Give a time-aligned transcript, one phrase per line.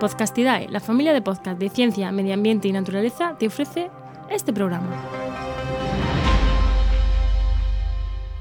[0.00, 3.90] Podcastidae, la familia de podcast de ciencia, medio ambiente y naturaleza, te ofrece
[4.30, 4.88] este programa.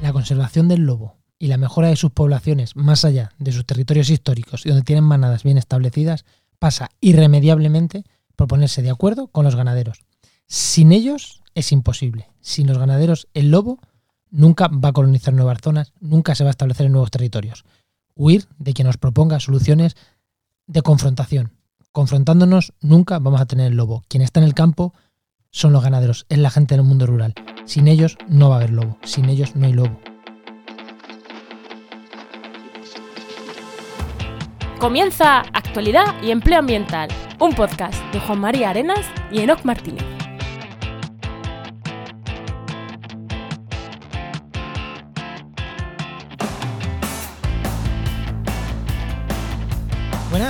[0.02, 4.10] La conservación del lobo y la mejora de sus poblaciones más allá de sus territorios
[4.10, 6.24] históricos y donde tienen manadas bien establecidas
[6.60, 8.06] pasa irremediablemente
[8.38, 10.06] por ponerse de acuerdo con los ganaderos.
[10.48, 12.30] Sin ellos es imposible.
[12.40, 13.80] Sin los ganaderos, el lobo
[14.32, 17.66] nunca va a colonizar nuevas zonas, nunca se va a establecer en nuevos territorios.
[18.16, 19.98] Huir de quien nos proponga soluciones
[20.70, 21.52] de confrontación.
[21.92, 24.04] Confrontándonos nunca vamos a tener el lobo.
[24.08, 24.94] Quien está en el campo
[25.52, 27.34] son los ganaderos, es la gente del mundo rural.
[27.66, 30.00] Sin ellos no va a haber lobo, sin ellos no hay lobo.
[34.80, 37.10] Comienza Actualidad y Empleo Ambiental,
[37.40, 40.19] un podcast de Juan María Arenas y Enoc Martínez.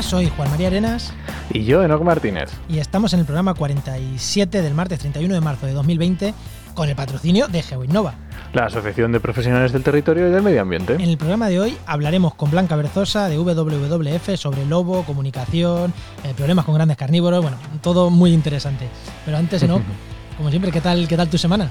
[0.02, 1.14] Soy Juan María Arenas
[1.54, 2.50] Y yo, Enoc Martínez.
[2.70, 6.34] y estamos en el programa 47 del martes 31 de marzo de 2020
[6.74, 8.14] con el patrocinio de GeoInnova.
[8.54, 10.94] La Asociación de Profesionales del Territorio y del Medio Ambiente.
[10.94, 16.34] En el programa de hoy hablaremos con Blanca Berzosa de WWF sobre lobo, comunicación, eh,
[16.36, 18.88] problemas con grandes carnívoros, bueno, todo muy interesante.
[19.26, 19.82] Pero antes, ¿no?
[20.38, 21.70] Como siempre, ¿qué tal, qué tal tu semana?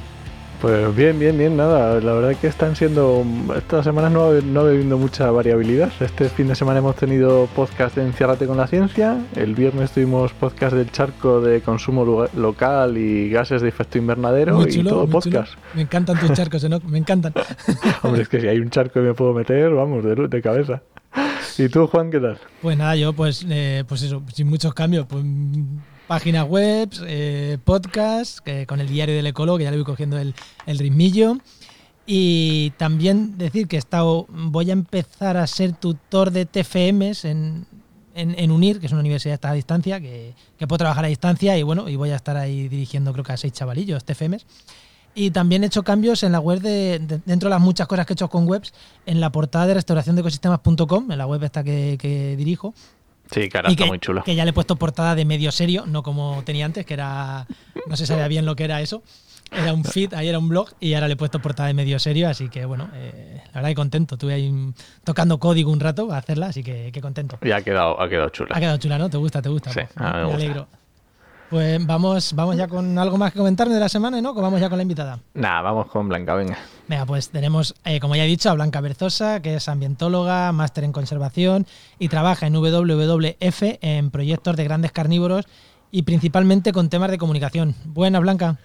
[0.61, 2.01] Pues bien, bien, bien, nada.
[2.01, 3.25] La verdad que están siendo.
[3.57, 5.93] Estas semanas no ha, no ha habido mucha variabilidad.
[6.01, 9.19] Este fin de semana hemos tenido podcast de Enciárrate con la Ciencia.
[9.37, 14.57] El viernes tuvimos podcast del charco de consumo lo- local y gases de efecto invernadero
[14.57, 15.53] Muy y todo muy podcast.
[15.53, 15.63] chulo.
[15.75, 16.81] Me encantan tus charcos, ¿no?
[16.89, 17.33] Me encantan.
[18.03, 20.83] Hombre, es que si hay un charco que me puedo meter, vamos, de, de cabeza.
[21.57, 22.37] ¿Y tú, Juan, qué tal?
[22.63, 25.07] Pues nada, yo pues, eh, pues eso, sin muchos cambios.
[25.07, 25.23] Pues,
[26.09, 30.35] páginas web, eh, podcast, con el diario del ecólogo, que ya le voy cogiendo el,
[30.67, 31.37] ritmillo.
[32.07, 37.67] Y también decir que he estado, voy a empezar a ser tutor de TFMs en,
[38.15, 41.57] en, UNIR, que es una universidad está a distancia, que, que puedo trabajar a distancia
[41.59, 44.47] y bueno, y voy a estar ahí dirigiendo creo que a seis chavalillos TFMs.
[45.15, 48.07] Y también he hecho cambios en la web de, de- dentro de las muchas cosas
[48.07, 48.73] que he hecho con webs,
[49.05, 52.73] en la portada de restauración ecosistemas.com, en la web esta que dirijo.
[53.31, 54.23] Sí, cara, y está que, muy chulo.
[54.25, 57.47] que ya le he puesto portada de medio serio, no como tenía antes, que era.
[57.87, 59.03] No se sabía bien lo que era eso.
[59.51, 61.99] Era un feed, ahí era un blog, y ahora le he puesto portada de medio
[61.99, 64.15] serio, así que bueno, eh, la verdad que contento.
[64.17, 64.53] Estuve ahí
[65.05, 67.39] tocando código un rato para hacerla, así que, que contento.
[67.43, 68.55] Y ha quedado, ha quedado chula.
[68.55, 69.09] Ha quedado chula, ¿no?
[69.09, 69.41] ¿Te gusta?
[69.41, 69.73] ¿Te gusta?
[69.73, 70.37] Sí, Pues, a me gusta.
[70.37, 70.69] alegro.
[71.51, 74.35] Pues vamos, vamos ya con algo más que comentarme de la semana, ¿no?
[74.35, 75.19] Que vamos ya con la invitada.
[75.33, 76.59] Nada, vamos con Blanca, venga.
[76.89, 80.85] Venga, pues tenemos, eh, como ya he dicho, a Blanca Berzosa, que es ambientóloga, máster
[80.85, 81.67] en conservación
[81.99, 85.47] y trabaja en WWF en proyectos de grandes carnívoros
[85.91, 87.75] y principalmente con temas de comunicación.
[87.87, 88.59] Buenas, Blanca.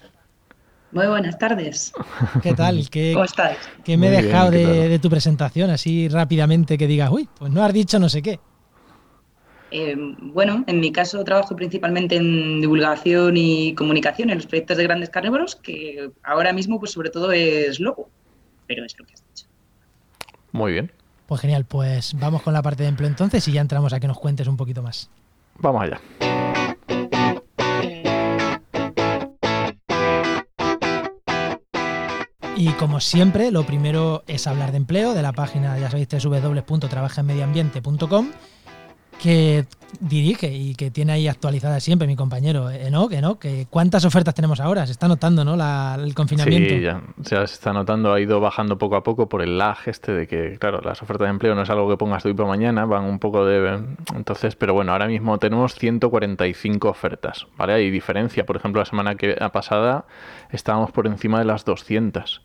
[0.91, 1.93] Muy buenas tardes.
[2.41, 2.87] ¿Qué tal?
[2.91, 3.57] ¿Qué, ¿Cómo estáis?
[3.85, 5.69] qué me he Muy dejado ¿qué de, de tu presentación?
[5.69, 8.39] Así rápidamente que digas, uy, pues no has dicho no sé qué.
[9.75, 14.83] Eh, bueno, en mi caso trabajo principalmente en divulgación y comunicación en los proyectos de
[14.83, 18.07] grandes carnívoros, que ahora mismo pues sobre todo es lobo,
[18.67, 19.47] pero es lo que has dicho.
[20.51, 20.91] Muy bien.
[21.25, 24.07] Pues genial, pues vamos con la parte de empleo entonces y ya entramos a que
[24.07, 25.09] nos cuentes un poquito más.
[25.57, 25.99] Vamos allá.
[32.55, 38.27] Y como siempre, lo primero es hablar de empleo, de la página, ya sabéis, www.trabajaenmedioambiente.com,
[39.23, 39.65] que
[40.01, 44.59] dirige y que tiene ahí actualizada siempre mi compañero Enoch, Enoch, que ¿cuántas ofertas tenemos
[44.59, 44.85] ahora?
[44.85, 45.55] Se está notando, ¿no?
[45.55, 46.73] La- el confinamiento.
[46.73, 49.77] Sí, ya, ya se está notando, ha ido bajando poco a poco por el lag
[49.85, 52.33] este de que, claro, las ofertas de empleo no es algo que pongas tú y
[52.33, 53.81] para mañana, van un poco de...
[54.13, 57.73] Entonces, pero bueno, ahora mismo tenemos 145 ofertas, ¿vale?
[57.73, 60.05] Hay diferencia, por ejemplo, la semana que pasada
[60.51, 62.41] estábamos por encima de las 200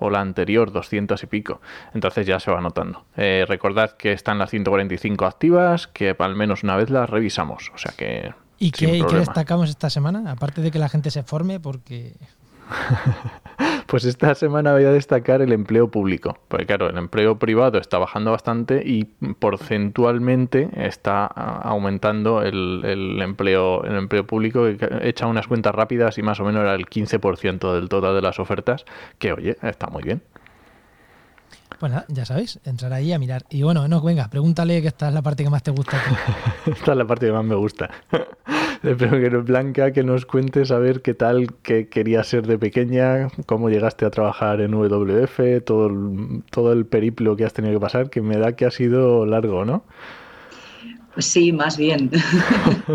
[0.00, 1.60] o la anterior 200 y pico.
[1.94, 3.04] Entonces ya se va notando.
[3.16, 7.78] Eh, recordad que están las 145 activas, que al menos una vez las revisamos, o
[7.78, 8.32] sea que...
[8.60, 10.32] ¿Y qué, y qué destacamos esta semana?
[10.32, 12.16] Aparte de que la gente se forme, porque...
[13.88, 17.96] Pues esta semana voy a destacar el empleo público, porque claro, el empleo privado está
[17.96, 25.08] bajando bastante y porcentualmente está ah, aumentando el, el empleo, el empleo público, que he
[25.08, 28.38] echado unas cuentas rápidas y más o menos era el 15% del total de las
[28.38, 28.84] ofertas,
[29.18, 30.20] que oye, está muy bien.
[31.78, 33.44] Pues nada, ya sabéis, entrar ahí a mirar.
[33.50, 35.96] Y bueno, Enoch, venga, pregúntale que esta es la parte que más te gusta.
[36.66, 37.88] Esta es la parte que más me gusta.
[38.82, 43.28] Espero que Blanca que nos cuentes a ver qué tal, qué querías ser de pequeña,
[43.46, 47.80] cómo llegaste a trabajar en WWF, todo el, todo el periplo que has tenido que
[47.80, 49.82] pasar, que me da que ha sido largo, ¿no?
[51.14, 52.10] Pues sí, más bien.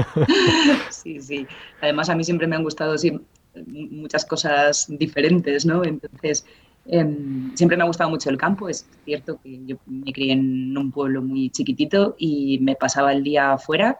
[0.89, 1.45] sí, sí.
[1.81, 3.19] Además a mí siempre me han gustado sí,
[3.67, 5.83] muchas cosas diferentes, ¿no?
[5.83, 6.45] Entonces,
[6.85, 8.69] em, siempre me ha gustado mucho el campo.
[8.69, 13.23] Es cierto que yo me crié en un pueblo muy chiquitito y me pasaba el
[13.23, 13.99] día afuera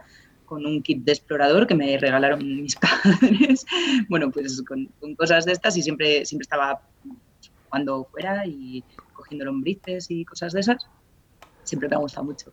[0.53, 3.65] con un kit de explorador que me regalaron mis padres.
[4.07, 6.79] bueno, pues con, cosas de estas y siempre, siempre estaba
[7.65, 8.83] jugando fuera y
[9.13, 10.85] cogiendo lombrices y cosas de esas.
[11.63, 12.51] Siempre me ha gustado mucho.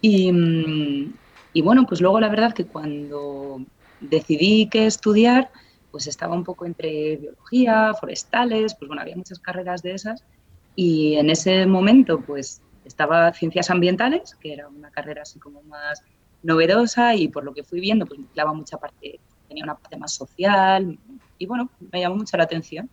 [0.00, 0.30] Y,
[1.52, 3.60] y bueno, pues luego la verdad que cuando
[3.98, 5.50] decidí qué estudiar,
[5.90, 10.22] pues estaba un poco entre biología, forestales, pues bueno, había muchas carreras de esas.
[10.76, 16.04] Y en ese momento, pues estaba ciencias ambientales, que era una carrera así como más
[16.42, 20.12] novedosa y por lo que fui viendo, pues mezclaba mucha parte, tenía una parte más
[20.12, 20.98] social
[21.38, 22.88] y bueno, me llamó mucho la atención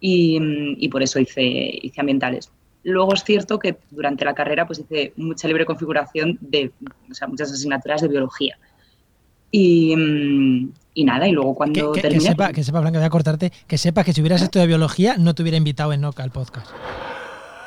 [0.00, 0.38] y,
[0.78, 2.50] y por eso hice, hice ambientales.
[2.82, 6.70] Luego es cierto que durante la carrera pues hice mucha libre configuración de,
[7.10, 8.58] o sea, muchas asignaturas de biología.
[9.50, 9.94] Y,
[10.94, 12.22] y nada, y luego cuando que, terminé...
[12.22, 15.16] Que sepa, que sepa, Blanca, voy a cortarte, que sepa que si hubieras estudiado biología
[15.16, 16.70] no te hubiera invitado en NOCA al podcast.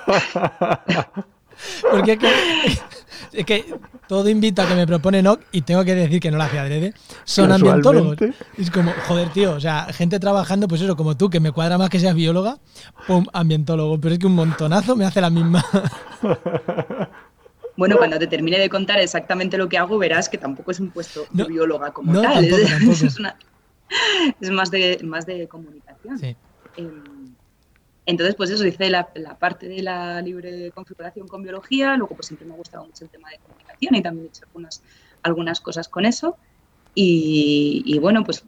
[1.92, 2.30] Porque es que,
[3.34, 3.76] es que,
[4.08, 6.62] todo invita a que me propone NOC y tengo que decir que no lo hacía
[6.62, 6.94] adrede.
[7.24, 8.18] Son ambientólogos.
[8.58, 11.78] Es como, joder, tío, o sea, gente trabajando, pues eso, como tú, que me cuadra
[11.78, 12.58] más que seas bióloga,
[13.08, 14.00] pum, ambientólogo.
[14.00, 15.64] Pero es que un montonazo me hace la misma.
[17.80, 20.90] Bueno, cuando te termine de contar exactamente lo que hago, verás que tampoco es un
[20.90, 22.46] puesto de bióloga como no, tal.
[22.46, 23.06] Tampoco, tampoco.
[23.06, 23.38] Es, una,
[24.42, 26.20] es, más, de, más de comunicación.
[26.20, 26.36] Sí.
[26.76, 26.92] Eh,
[28.10, 32.26] entonces, pues eso, hice la, la, parte de la libre configuración con biología, luego pues
[32.26, 34.82] siempre me ha gustado mucho el tema de comunicación y también he hecho algunas,
[35.22, 36.36] algunas cosas con eso.
[36.96, 38.44] Y, y, bueno, pues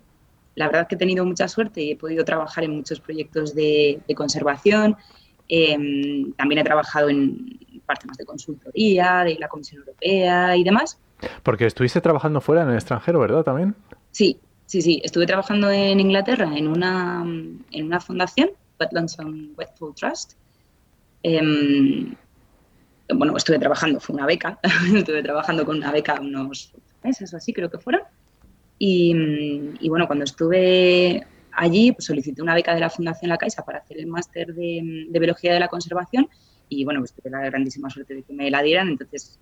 [0.55, 4.01] la verdad que he tenido mucha suerte y he podido trabajar en muchos proyectos de,
[4.07, 4.97] de conservación.
[5.47, 5.77] Eh,
[6.37, 10.99] también he trabajado en parte más de consultoría, de la Comisión Europea y demás.
[11.43, 13.43] Porque estuviste trabajando fuera en el extranjero, ¿verdad?
[13.43, 13.75] También.
[14.09, 15.01] Sí, sí, sí.
[15.03, 18.49] Estuve trabajando en Inglaterra en una, en una fundación
[18.81, 20.33] Wetlands and Wetful Trust.
[21.23, 22.15] Eh,
[23.13, 24.59] bueno, estuve trabajando, fue una beca,
[24.95, 26.73] estuve trabajando con una beca unos
[27.03, 28.01] meses o así, creo que fueron.
[28.79, 29.13] Y,
[29.79, 33.79] y bueno, cuando estuve allí, pues solicité una beca de la Fundación La Caixa para
[33.79, 36.27] hacer el máster de, de, Biología de la Conservación
[36.69, 38.87] y bueno, pues tuve la grandísima suerte de que me la dieran.
[38.87, 39.39] Entonces,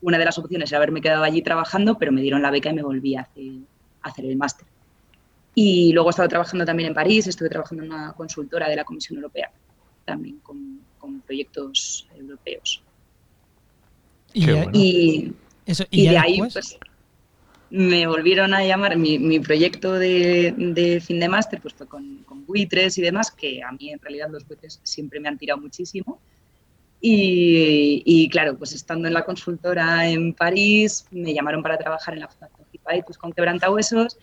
[0.00, 2.74] una de las opciones era haberme quedado allí trabajando, pero me dieron la beca y
[2.74, 3.44] me volví a hacer,
[4.02, 4.66] a hacer el máster.
[5.54, 8.84] Y luego he estado trabajando también en París, estuve trabajando en una consultora de la
[8.84, 9.50] Comisión Europea,
[10.04, 12.82] también con, con proyectos europeos.
[14.32, 14.70] Y, bueno.
[14.72, 15.32] y,
[15.66, 16.78] eso, y, y de ahí pues,
[17.70, 22.18] me volvieron a llamar, mi, mi proyecto de, de, fin de máster pues fue con,
[22.24, 25.60] con, buitres y demás, que a mí en realidad los buitres siempre me han tirado
[25.60, 26.20] muchísimo.
[27.00, 32.20] Y, y, claro, pues estando en la consultora en París, me llamaron para trabajar en
[32.20, 34.18] la Fundación Cipaitus con quebrantahuesos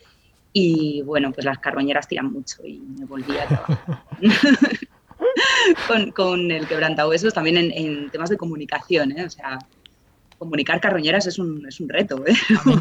[0.52, 4.02] y bueno, pues las carroñeras tiran mucho y me volví a trabajar
[5.88, 9.24] con, con, el quebrantahuesos también en, en, temas de comunicación, ¿eh?
[9.24, 9.58] o sea,
[10.38, 12.24] comunicar carroñeras es un, es un reto.
[12.26, 12.34] ¿eh?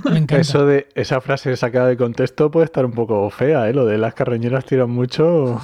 [0.06, 3.74] Me, me Eso de esa frase sacada de contexto puede estar un poco fea, ¿eh?
[3.74, 5.62] Lo de las carroñeras tiran mucho.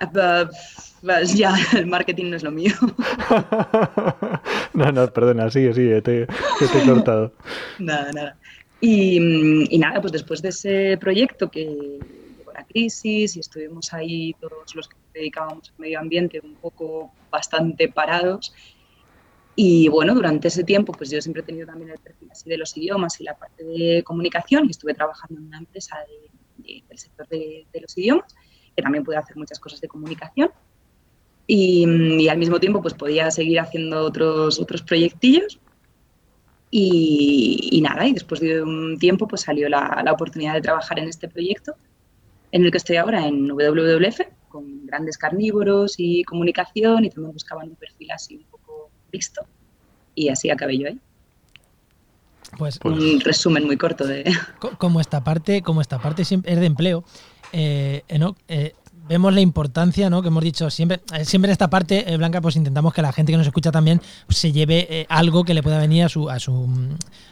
[0.00, 0.46] Uh,
[1.02, 2.74] pues ya, el marketing no es lo mío.
[4.74, 7.32] no, no, perdona, sigue, sigue, te, te, te he cortado.
[7.78, 8.36] nada, nada.
[8.80, 11.64] Y, y, nada, pues después de ese proyecto que
[12.38, 17.12] llegó la crisis y estuvimos ahí todos los que dedicábamos al medio ambiente un poco
[17.30, 18.54] bastante parados.
[19.54, 22.56] Y bueno, durante ese tiempo, pues yo siempre he tenido también el perfil así de
[22.56, 26.30] los idiomas y la parte de comunicación y estuve trabajando en una empresa de,
[26.62, 28.34] de, del sector de, de, los idiomas,
[28.74, 30.50] que también puede hacer muchas cosas de comunicación.
[31.46, 31.84] Y,
[32.22, 35.60] y, al mismo tiempo, pues podía seguir haciendo otros, otros proyectillos.
[36.70, 41.00] Y, y, nada, y después de un tiempo pues salió la, la, oportunidad de trabajar
[41.00, 41.74] en este proyecto
[42.52, 47.70] en el que estoy ahora en WWF, con grandes carnívoros y comunicación, y también buscaban
[47.70, 49.42] un perfil así un poco mixto,
[50.14, 50.98] y así acabé yo ahí.
[52.58, 54.24] Pues, un resumen muy corto de...
[54.78, 57.04] Como esta parte, como esta parte siempre es de empleo,
[57.52, 58.36] eh, ¿no?
[58.48, 58.74] eh,
[59.10, 60.22] vemos la importancia, ¿no?
[60.22, 63.32] Que hemos dicho siempre, siempre en esta parte, eh, Blanca, pues intentamos que la gente
[63.32, 66.30] que nos escucha también pues, se lleve eh, algo que le pueda venir a su,
[66.30, 66.68] a su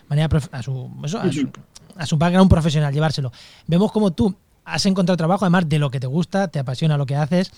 [0.09, 1.49] manera, a su, eso, a, su,
[1.97, 3.31] a su background profesional, llevárselo.
[3.69, 7.07] Vemos como tú has encontrado trabajo, además de lo que te gusta, te apasiona lo
[7.07, 7.53] que haces,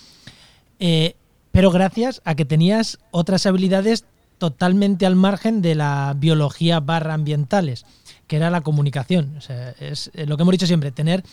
[0.80, 1.16] eh,
[1.50, 4.04] pero gracias a que tenías otras habilidades
[4.36, 7.86] totalmente al margen de la biología barra ambientales,
[8.26, 9.34] que era la comunicación.
[9.38, 11.24] O sea, es lo que hemos dicho siempre, tener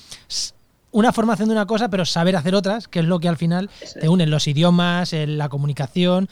[0.98, 3.70] una formación de una cosa, pero saber hacer otras, que es lo que al final
[4.02, 6.28] te unen los idiomas, la comunicación,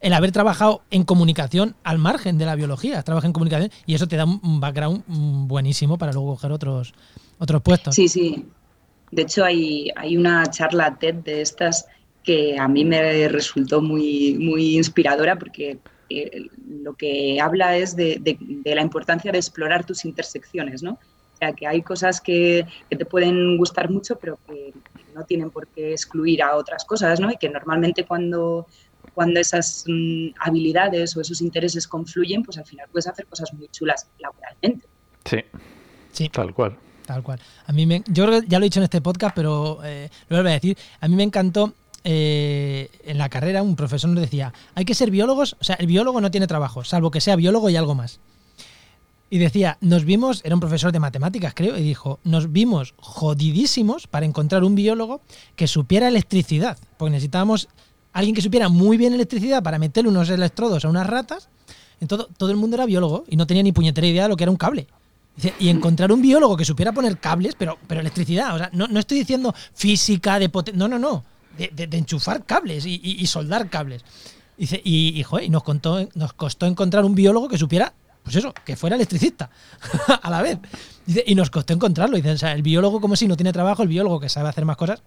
[0.00, 4.08] el haber trabajado en comunicación al margen de la biología, trabajas en comunicación y eso
[4.08, 5.04] te da un background
[5.48, 6.92] buenísimo para luego coger otros,
[7.38, 7.94] otros puestos.
[7.94, 8.44] Sí, sí.
[9.10, 11.86] De hecho, hay, hay una charla TED de estas
[12.22, 15.78] que a mí me resultó muy, muy inspiradora porque
[16.10, 18.20] eh, lo que habla es de,
[18.66, 20.98] la importancia de explorar tus intersecciones, ¿no?
[21.40, 24.74] O sea, que hay cosas que, te pueden gustar mucho, pero que
[25.14, 27.30] no tienen por qué excluir a otras cosas, ¿no?
[27.30, 28.66] Y que normalmente cuando,
[29.14, 33.68] cuando esas mm, habilidades o esos intereses confluyen, pues al final puedes hacer cosas muy
[33.68, 34.86] chulas laboralmente.
[35.24, 35.38] Sí,
[36.12, 36.28] sí.
[36.28, 36.76] tal cual.
[37.06, 37.40] Tal cual.
[37.66, 40.50] A mí me, yo ya lo he dicho en este podcast, pero eh, lo voy
[40.50, 40.76] a decir.
[41.00, 41.72] A mí me encantó
[42.04, 45.86] eh, en la carrera un profesor nos decía, hay que ser biólogos, o sea, el
[45.86, 48.20] biólogo no tiene trabajo, salvo que sea biólogo y algo más.
[49.30, 54.08] Y decía, nos vimos, era un profesor de matemáticas creo, y dijo, nos vimos jodidísimos
[54.08, 55.20] para encontrar un biólogo
[55.54, 57.68] que supiera electricidad, porque necesitábamos
[58.12, 61.48] alguien que supiera muy bien electricidad para meterle unos electrodos a unas ratas.
[62.00, 64.44] Entonces, todo el mundo era biólogo y no tenía ni puñetera idea de lo que
[64.44, 64.88] era un cable
[65.58, 68.54] y encontrar un biólogo que supiera poner cables, pero, pero electricidad.
[68.54, 71.24] O sea, no, estoy diciendo física, de No, no, no.
[71.56, 74.04] De, enchufar cables y, soldar cables.
[74.58, 78.96] Y, y, nos, contó, nos costó encontrar un biólogo que supiera, pues eso, que fuera
[78.96, 79.50] electricista
[80.22, 80.58] a la vez.
[81.26, 82.16] y nos costó encontrarlo.
[82.16, 84.64] Dice, o sea, el biólogo como si no tiene trabajo, el biólogo que sabe hacer
[84.64, 85.02] más cosas,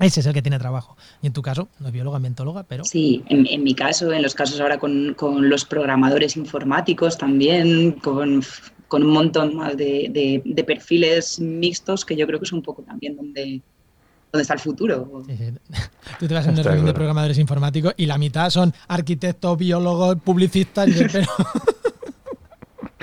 [0.00, 0.96] ese es el que tiene trabajo.
[1.22, 2.84] Y en tu caso, no es bióloga, ambientóloga, pero...
[2.84, 8.42] Sí, en, mi caso, en los casos ahora con, con, los programadores informáticos también, con
[8.94, 13.16] con un montón más de, perfiles mixtos que yo creo que es un poco también
[13.16, 13.60] donde,
[14.30, 15.24] donde está el futuro.
[16.20, 20.16] Tú te vas a una reunión de programadores informáticos y la mitad son arquitectos, biólogos,
[20.22, 20.88] publicistas.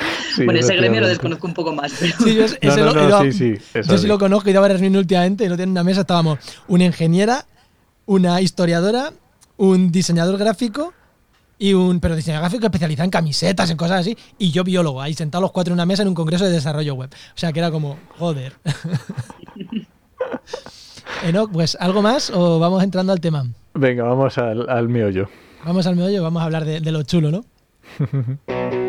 [0.38, 1.94] Y bueno, ese gremio lo desconozco un poco más.
[2.00, 2.14] Pero...
[2.18, 6.02] Sí, yo, sí, lo conozco y daba reunión últimamente y no tienen una mesa.
[6.02, 7.46] Estábamos una ingeniera,
[8.06, 9.12] una historiadora,
[9.58, 10.94] un diseñador gráfico
[11.60, 15.14] y un pero diseñador gráfico especializado en camisetas, en cosas así, y yo biólogo, ahí
[15.14, 17.12] sentados los cuatro en una mesa en un congreso de desarrollo web.
[17.14, 18.54] O sea que era como, joder.
[21.24, 23.46] Enoch, pues algo más o vamos entrando al tema.
[23.74, 25.30] Venga, vamos al, al meollo.
[25.64, 27.46] Vamos al meollo, vamos a hablar de, de lo chulo, ¿no?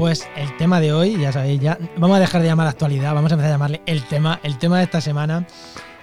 [0.00, 3.30] Pues el tema de hoy, ya sabéis, ya vamos a dejar de llamar actualidad, vamos
[3.30, 4.40] a empezar a llamarle el tema.
[4.42, 5.46] El tema de esta semana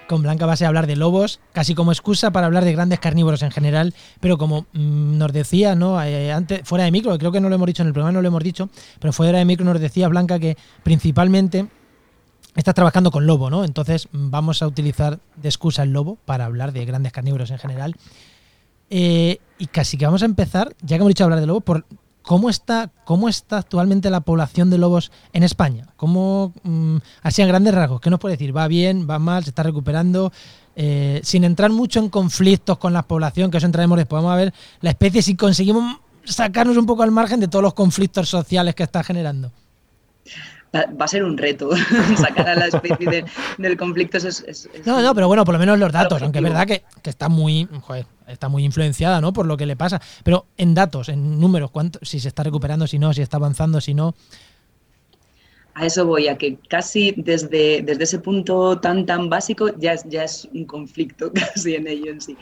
[0.07, 2.99] con Blanca va a ser hablar de lobos, casi como excusa para hablar de grandes
[2.99, 5.99] carnívoros en general, pero como mm, nos decía, ¿no?
[6.03, 8.21] Eh, antes, fuera de micro, creo que no lo hemos dicho en el programa, no
[8.21, 11.65] lo hemos dicho, pero fuera de micro nos decía Blanca que principalmente
[12.55, 13.65] estás trabajando con lobo, ¿no?
[13.65, 17.95] Entonces vamos a utilizar de excusa el lobo para hablar de grandes carnívoros en general.
[18.91, 21.83] Eh, y casi que vamos a empezar, ya que hemos dicho hablar de lobo, por
[22.27, 25.87] ¿Cómo está, ¿Cómo está actualmente la población de lobos en España?
[25.95, 28.55] ¿Cómo, mm, así a grandes rasgos, qué nos puede decir?
[28.55, 29.07] ¿Va bien?
[29.09, 29.45] ¿Va mal?
[29.45, 30.33] ¿Se está recuperando?
[30.75, 34.21] Eh, sin entrar mucho en conflictos con la población, que eso entraremos después.
[34.21, 37.73] Vamos a ver la especie si conseguimos sacarnos un poco al margen de todos los
[37.73, 39.49] conflictos sociales que está generando
[40.75, 41.69] va a ser un reto
[42.17, 43.25] sacar a la especie
[43.57, 44.17] del conflicto.
[44.85, 47.67] no, no, pero bueno, por lo menos los datos, aunque es verdad que, está muy
[48.27, 49.33] está muy influenciada ¿no?
[49.33, 50.01] por lo que le pasa.
[50.23, 53.81] Pero en datos, en números, cuánto, si se está recuperando, si no, si está avanzando,
[53.81, 54.15] si no.
[55.73, 60.03] A eso voy, a que casi desde, desde ese punto tan tan básico ya es,
[60.05, 62.35] ya es un conflicto casi en ello en sí.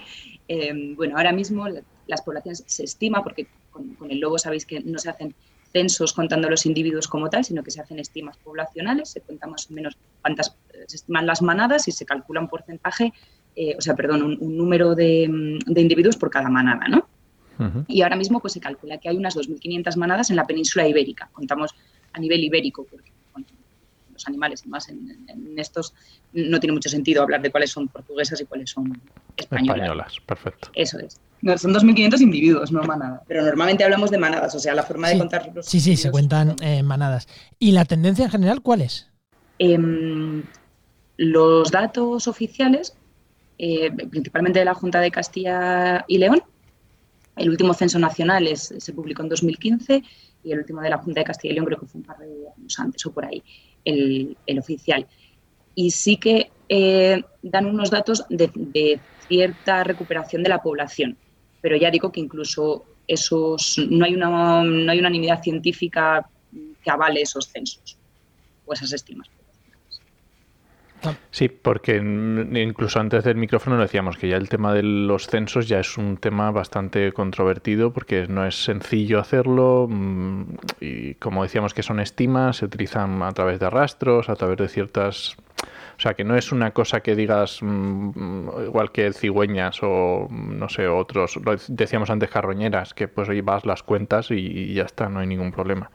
[0.48, 1.66] Em, bueno, ahora mismo
[2.08, 5.36] las poblaciones se estima, porque con, con el lobo sabéis que no se hacen
[5.76, 9.70] censos contando los individuos como tal, sino que se hacen estimas poblacionales, se cuenta más
[9.70, 10.56] o menos cuántas,
[10.88, 13.12] se estiman las manadas y se calcula un porcentaje,
[13.56, 17.08] eh, o sea, perdón, un, número de, individuos por cada manada, ¿no?
[17.88, 21.30] Y ahora mismo pues se calcula que hay unas 2.500 manadas en la península ibérica,
[21.32, 21.74] contamos
[22.12, 23.12] a nivel ibérico, porque
[24.16, 25.94] los animales y más en, estos
[26.34, 29.00] no tiene mucho sentido hablar de cuáles son portuguesas y cuáles son
[29.38, 29.78] españolas.
[29.78, 30.70] Españolas, perfecto.
[30.74, 31.20] Eso es.
[31.62, 33.22] son 2.500 individuos, no manadas.
[33.28, 36.12] Pero normalmente hablamos de manadas, o sea, la forma de contar los Sí, sí, se
[36.12, 37.28] cuentan eh, manadas.
[37.60, 39.10] ¿Y la tendencia en general cuál es?
[39.60, 40.44] Em,
[41.18, 42.96] los datos oficiales,
[43.58, 46.42] eh, principalmente de la Junta de Castilla y León,
[47.36, 50.04] el último censo nacional es, se publicó en 2015
[50.44, 52.18] y el último de la Junta de Castilla y León creo que fue un par
[52.18, 53.44] de años antes o por ahí
[53.84, 55.06] el, oficial.
[55.74, 61.18] Y sí que eh, dan unos datos de, cierta recuperación de la población,
[61.60, 66.30] pero ya digo que incluso esos no hay una, no hay unanimidad científica
[66.84, 67.98] que avale esos censos
[68.66, 69.28] o esas estimas.
[71.32, 75.80] Sí, porque incluso antes del micrófono decíamos que ya el tema de los censos ya
[75.80, 80.44] es un tema bastante controvertido porque no es sencillo hacerlo mm,
[80.80, 84.68] y como decíamos que son estimas, se utilizan a través de rastros, a través de
[84.68, 85.36] ciertas...
[85.98, 90.68] O sea, que no es una cosa que digas mm, igual que cigüeñas o no
[90.70, 95.20] sé, otros, decíamos antes carroñeras, que pues ahí vas las cuentas y ya está, no
[95.20, 95.90] hay ningún problema.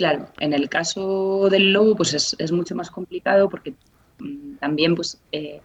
[0.00, 3.74] Claro, en el caso del lobo pues es, mucho más complicado porque
[4.18, 5.60] mm, también pues, eh,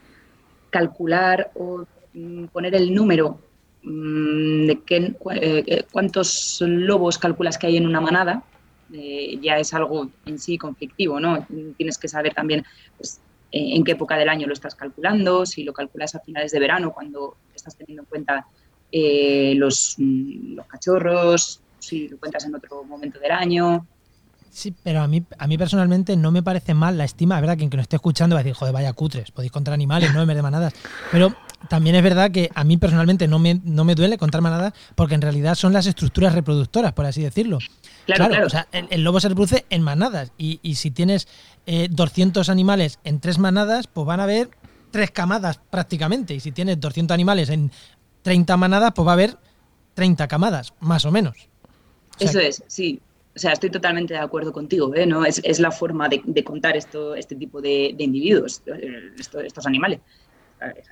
[0.71, 3.39] calcular o mm, poner el número
[3.81, 8.43] de qué, eh, cuántos lobos calculas que hay en una manada,
[8.89, 11.47] ya es algo en sí conflictivo, ¿no?
[11.77, 12.65] Tienes que saber también
[12.97, 13.21] pues,
[13.53, 16.91] en qué época del año lo estás calculando, si lo calculas a finales de verano,
[16.91, 18.47] cuando estás teniendo en cuenta
[18.91, 23.87] los, los cachorros, si lo cuentas en otro momento del año.
[24.55, 27.35] Sí, pero a mí, a mí personalmente no me parece mal la estima.
[27.35, 29.51] Es verdad que quien que nos esté escuchando va a decir, joder, vaya cutres, podéis
[29.51, 30.73] contar animales, no de manadas.
[31.11, 31.35] Pero
[31.67, 35.13] también es verdad que a mí personalmente no me, no me duele contar manadas porque
[35.13, 37.59] en realidad son las estructuras reproductoras, por así decirlo.
[38.05, 38.47] Claro, claro.
[38.47, 41.27] O sea, el, lobo se reproduce en manadas y, y si tienes
[41.65, 44.51] 200 eh, animales en tres manadas, pues van a haber
[44.89, 46.33] tres camadas prácticamente.
[46.33, 47.73] Y si tienes 200 animales en
[48.21, 49.37] 30 manadas, pues va a haber
[49.95, 51.49] 30 camadas, más o menos.
[52.19, 53.01] Eso es, sí.
[53.35, 55.05] O sea, estoy totalmente de acuerdo contigo, ¿eh?
[55.05, 55.25] ¿no?
[55.25, 59.99] Es, es la forma de, contar esto, este tipo de, individuos, eh, estos, animales.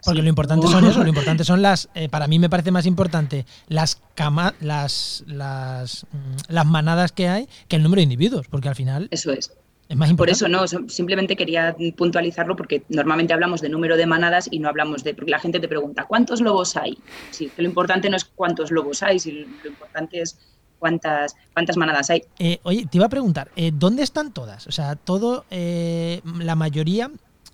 [0.04, 2.86] Porque lo importante son eso, lo importante son las, eh, para mí me parece más
[2.86, 8.48] importante las cama, las, las, mm, las manadas que hay que el número de individuos,
[8.50, 9.08] porque al final...
[9.10, 9.54] Eso es.
[9.90, 10.18] Es más importante.
[10.18, 14.68] Por eso no, simplemente quería puntualizarlo porque normalmente hablamos de número de manadas y no
[14.68, 16.98] hablamos de, porque la gente te pregunta, ¿cuántos lobos hay?
[17.32, 20.38] Sí, que lo importante no es cuántos lobos hay, sino lo importante es
[20.84, 22.24] cuántas, cuántas manadas hay.
[22.40, 24.68] Eh, oye, te iba a preguntar, eh, ¿dónde están todas?
[24.68, 27.10] O sea, todo, eh, la mayoría,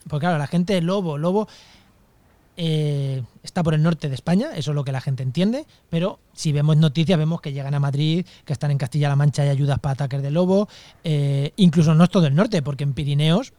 [0.07, 1.47] porque claro, la gente Lobo, Lobo
[2.57, 6.51] está por el norte de España, eso es lo que la gente entiende, pero si
[6.51, 9.93] vemos noticias vemos que llegan a Madrid, que están en Castilla-La Mancha y ayudas para
[9.93, 10.67] ataques de lobo,
[11.55, 13.53] incluso no es todo el norte, porque en Pirineos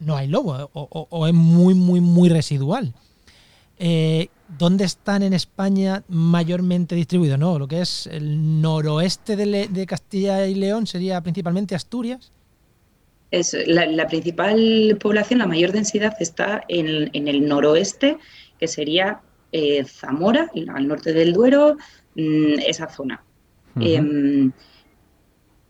[0.00, 2.94] no hay lobo, o, o es muy, muy, muy residual.
[3.78, 7.38] Eh, ¿Dónde están en España mayormente distribuidos?
[7.38, 7.58] ¿no?
[7.58, 12.32] Lo que es el noroeste de, Castilla y León sería principalmente Asturias.
[13.32, 18.18] Es la, principal población, la mayor densidad está en, el noroeste,
[18.58, 21.76] que sería eh, Zamora, al norte del Duero,
[22.14, 23.22] mm, esa zona.
[23.80, 24.52] Em,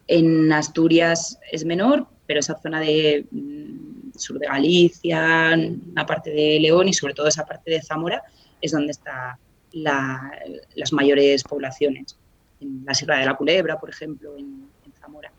[0.07, 5.57] en Asturias es menor, pero esa zona de mm, sur de Galicia,
[5.93, 8.23] una parte de León y sobre todo esa parte de Zamora
[8.67, 9.37] es donde están
[9.73, 12.17] las mayores poblaciones.
[12.61, 14.67] En la Sierra de la Culebra, por ejemplo, en,
[15.01, 15.31] Zamora.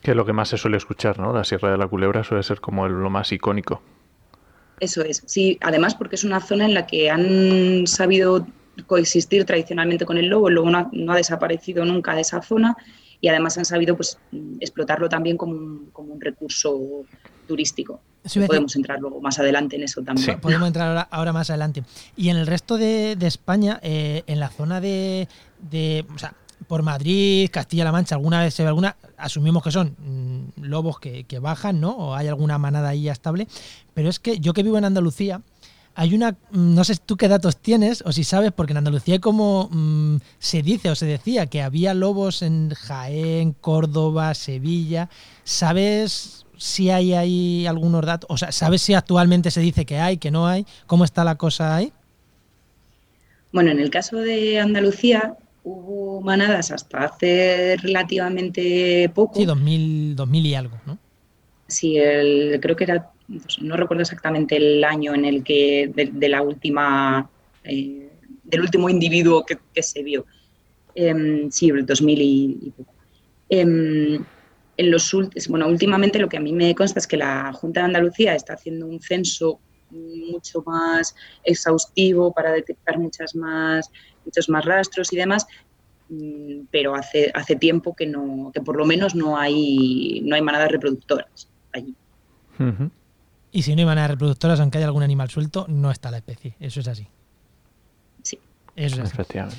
[0.00, 1.32] Que es lo que más se suele escuchar, ¿no?
[1.32, 3.82] La Sierra de la Culebra suele ser como lo más icónico.
[4.78, 8.46] Eso es, sí, además porque es una zona en la que han sabido
[8.86, 12.76] coexistir tradicionalmente con el lobo, el lobo no ha, desaparecido nunca de esa zona
[13.20, 14.18] y además han sabido pues,
[14.60, 17.04] explotarlo también como un, como un recurso
[17.48, 18.00] turístico.
[18.46, 20.40] Podemos entrar luego más adelante en eso también.
[20.40, 21.82] podemos entrar ahora, más adelante.
[22.16, 25.28] Y en el resto de, España, eh, en la zona de,
[26.14, 26.34] o sea,
[26.66, 31.24] por Madrid, Castilla-La Mancha, alguna vez se ve alguna, asumimos que son mm, lobos que,
[31.24, 31.90] que, bajan, ¿no?
[31.90, 33.46] O hay alguna manada ahí estable.
[33.94, 35.42] Pero es que yo que vivo en Andalucía,
[35.98, 39.70] hay una, no sé tú qué datos tienes o si sabes, porque en Andalucía como
[39.72, 45.08] mm, se dice o se decía que había lobos en Jaén, Córdoba, Sevilla.
[45.42, 48.28] ¿Sabes si hay ahí algunos datos?
[48.30, 50.66] O sea, ¿sabes si actualmente se dice que hay, que no hay?
[50.86, 51.94] ¿Cómo está la cosa ahí?
[53.52, 59.36] Bueno, en el caso de Andalucía hubo manadas hasta hace relativamente poco.
[59.36, 60.98] Sí, 2000, 2000 y algo, ¿no?
[61.68, 66.28] Sí, el, creo que era pues, no recuerdo exactamente el año en el que, de,
[66.28, 67.28] la última,
[67.64, 68.10] eh,
[68.44, 70.26] del último individuo que, se vio.
[70.94, 72.92] Eh, sí, el 2000 y, poco.
[73.48, 74.24] Em,
[74.78, 75.16] en los
[75.48, 78.54] bueno, últimamente lo que a mí me consta es que la Junta de Andalucía está
[78.54, 79.60] haciendo un censo
[79.90, 83.90] mucho más exhaustivo para detectar muchas más,
[84.24, 85.46] muchos más rastros y demás,
[86.08, 90.42] mm, pero hace, hace tiempo que no, que por lo menos no hay, no hay
[90.42, 91.94] manadas reproductoras allí.
[93.56, 96.54] Y si no hay manadas reproductoras, aunque haya algún animal suelto, no está la especie.
[96.60, 97.08] Eso es así.
[98.22, 98.38] Sí.
[98.76, 99.56] Eso es Efectivamente.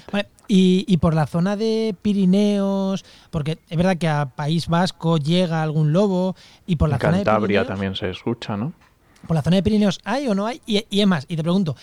[0.47, 5.93] y, por la zona de Pirineos, porque es verdad que a País Vasco llega algún
[5.93, 6.36] lobo,
[6.67, 8.71] y por la zona de Cantabria también se escucha, ¿no?
[9.25, 10.62] ¿Por la zona de Pirineos hay o no hay?
[10.67, 11.75] Y, y es más, y te pregunto,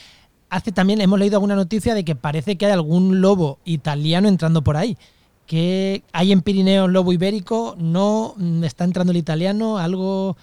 [0.50, 4.62] hace también hemos leído alguna noticia de que parece que hay algún lobo italiano entrando
[4.62, 4.96] por ahí.
[5.46, 7.74] que hay en Pirineos lobo ibérico?
[7.76, 9.78] ¿No está entrando el italiano?
[9.78, 10.36] ¿Algo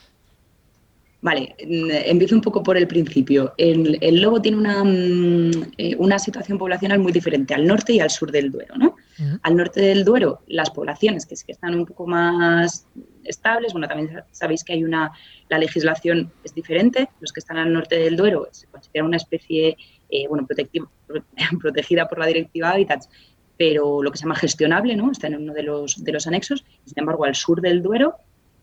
[1.22, 3.54] Vale, mm, empiezo un poco por el principio.
[3.58, 8.10] El, lobo tiene una, mm, eh, una, situación poblacional muy diferente al norte y al
[8.10, 8.76] sur del Duero.
[8.76, 8.96] ¿no?
[9.44, 12.88] Al norte del Duero, las poblaciones que, que están un poco más
[13.24, 15.12] estables, bueno, también sabéis que hay una,
[15.50, 17.10] la legislación es diferente.
[17.20, 19.78] Los que están al norte del Duero se considera una especie
[20.10, 20.48] eh, bueno,
[21.62, 23.10] protegida por la Directiva Hábitats,
[23.58, 25.12] pero lo que se llama gestionable, ¿no?
[25.12, 26.66] Está en uno de los, de los anexos.
[26.86, 28.16] Sin embargo, al sur del Duero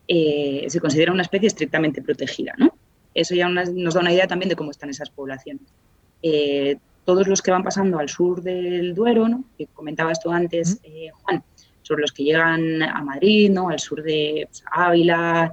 [0.08, 2.54] eh, se considera una especie estrictamente protegida.
[2.58, 2.74] ¿no?
[3.14, 5.62] eso ya nos da una idea también de cómo están esas poblaciones.
[6.22, 9.44] Eh, todos los que van pasando al sur del Duero, ¿no?
[9.56, 11.42] que comentabas tú antes, eh, Juan,
[11.82, 13.70] sobre los que llegan a Madrid, ¿no?
[13.70, 15.52] al sur de pues, Ávila,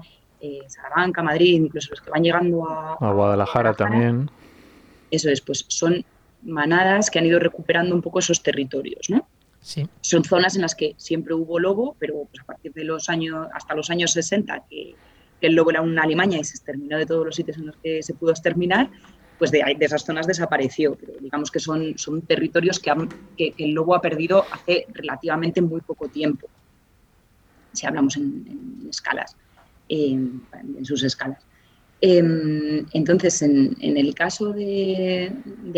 [0.68, 4.30] Salamanca, Madrid, incluso los que van llegando a, a Guadalajara, también.
[5.10, 6.06] Eso es, pues son
[6.44, 9.28] manadas que han ido recuperando un poco esos territorios, ¿no?
[10.02, 13.48] Son zonas en las que siempre hubo lobo, pero pues, a partir de los años,
[13.54, 14.96] hasta los años 60, que,
[15.42, 18.02] el lobo era una alimaña y se exterminó de todos los sitios en los que
[18.02, 18.90] se pudo exterminar,
[19.38, 20.96] pues de, de esas zonas desapareció.
[20.96, 22.92] Pero digamos que son, son territorios que,
[23.38, 26.48] que, el lobo ha perdido hace relativamente muy poco tiempo,
[27.74, 29.36] si hablamos en, escalas,
[29.90, 30.42] en
[30.84, 31.46] sus escalas.
[32.08, 35.32] Em, entonces, en, el caso de,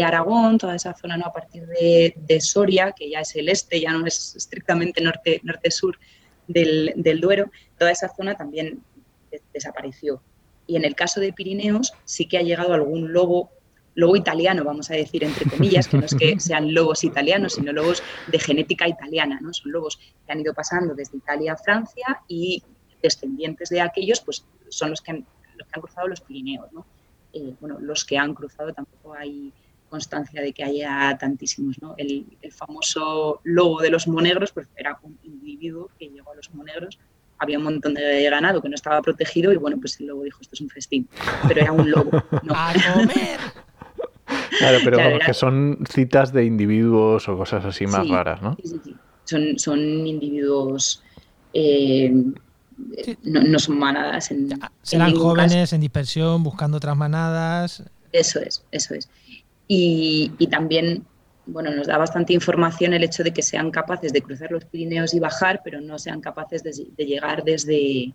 [0.04, 1.26] Aragón, toda esa zona ¿no?
[1.26, 5.98] a partir de, Soria, que ya es el este, ya no es estrictamente norte-sur
[6.46, 8.84] del, Duero, toda esa zona también
[9.54, 10.22] desapareció.
[10.66, 13.50] Y en el caso de Pirineos sí que ha llegado algún lobo,
[13.96, 17.72] lobo italiano, vamos a decir entre comillas, que no es que sean lobos italianos, sino
[17.72, 19.54] lobos de genética italiana, ¿no?
[19.54, 22.62] Son lobos que han ido pasando desde Italia a Francia y
[23.02, 25.26] descendientes de aquellos, pues son los que han
[25.58, 26.72] los que han cruzado los Pirineos.
[26.72, 26.86] ¿no?
[27.34, 29.52] Eh, bueno, los que han cruzado tampoco hay
[29.90, 31.82] constancia de que haya tantísimos.
[31.82, 31.96] ¿no?
[31.98, 37.00] El, famoso lobo de los monegros pues era un individuo que llegó a los monegros,
[37.40, 40.40] había un montón de ganado que no estaba protegido y bueno, pues el lobo dijo,
[40.42, 41.08] esto es un festín,
[41.48, 42.12] pero era un lobo.
[42.44, 42.54] ¿no?
[42.56, 43.40] ¡A comer!
[44.58, 48.56] Claro, pero que son citas de individuos o cosas así más raras, ¿no?
[48.56, 48.96] Sí, sí, sí.
[49.26, 51.04] Son, son individuos
[51.54, 52.14] eh,
[53.24, 54.32] no, son manadas.
[54.32, 54.50] En,
[54.82, 57.84] Serán jóvenes en dispersión, buscando otras manadas.
[58.12, 59.10] Eso es, eso es.
[59.68, 61.06] Y, también,
[61.46, 65.14] bueno, nos da bastante información el hecho de que sean capaces de cruzar los Pirineos
[65.14, 68.14] y bajar, pero no sean capaces de, llegar desde,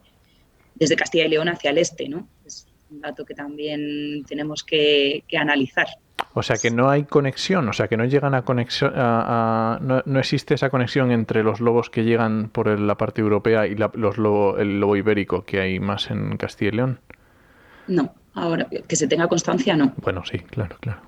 [0.75, 2.29] desde Castilla y León hacia el este, ¿no?
[2.47, 5.89] Es un dato que también tenemos que analizar.
[6.35, 10.55] O sea que no hay conexión, o sea que no llegan a conexión, no, existe
[10.55, 14.81] esa conexión entre los lobos que llegan por la parte europea y los lobo, el
[14.81, 17.01] lobo ibérico que hay más en Castilla y León.
[17.89, 19.93] No, ahora que se tenga constancia, no.
[19.99, 21.01] Bueno, sí, claro, claro.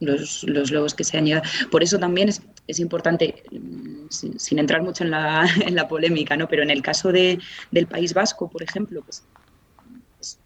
[0.00, 1.44] Los, lobos que se han llegado.
[1.70, 6.48] Por eso también es, importante, mm, sin, entrar mucho en la, en la, polémica, ¿no?
[6.48, 7.38] pero en el caso de,
[7.70, 9.26] del País Vasco, por ejemplo, pues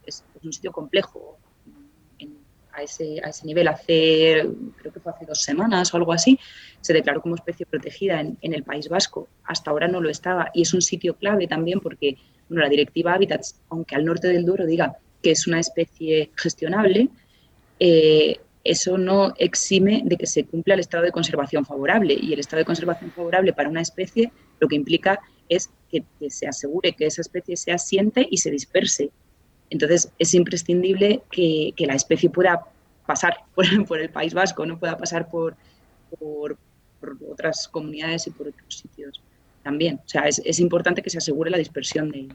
[0.06, 1.39] es un sitio complejo
[2.83, 3.69] ese, a ese nivel.
[3.69, 6.38] Hace, creo que fue hace dos semanas o algo así,
[6.81, 9.29] se declaró como especie protegida en, el País Vasco.
[9.45, 12.16] Hasta ahora no lo estaba y es un sitio clave también porque
[12.49, 17.09] bueno, la directiva Habitats, aunque al norte del Duero diga que es una especie gestionable,
[17.79, 22.14] eh, eso no exime de que se cumpla el estado de conservación favorable.
[22.21, 26.47] Y el estado de conservación favorable para una especie lo que implica es que, se
[26.47, 29.11] asegure que esa especie se asiente y se disperse.
[29.71, 32.66] Entonces, es imprescindible que, la especie pueda
[33.11, 33.38] pasar
[33.88, 35.57] por, el País Vasco, no pueda pasar por,
[37.33, 39.20] otras comunidades y por otros sitios
[39.64, 39.96] también.
[39.96, 42.29] O sea, es, importante que se asegure la dispersión de,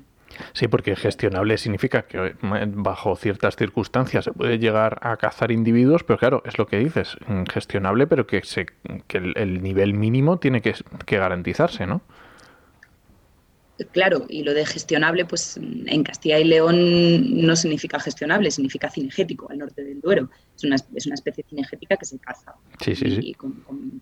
[0.51, 6.03] Sí, porque gestionable significa que eh, bajo ciertas circunstancias se puede llegar a cazar individuos,
[6.03, 8.65] pero claro, es lo que dices, mm, gestionable, pero que, se,
[9.07, 12.01] que el, nivel mínimo tiene que, que garantizarse, ¿no?
[13.91, 19.49] Claro, y lo de gestionable, pues en Castilla y León no significa gestionable, significa cinegético,
[19.49, 20.29] al norte del Duero.
[20.55, 24.01] Es una, es una especie cinegética que se caza sí, sí, y, con, con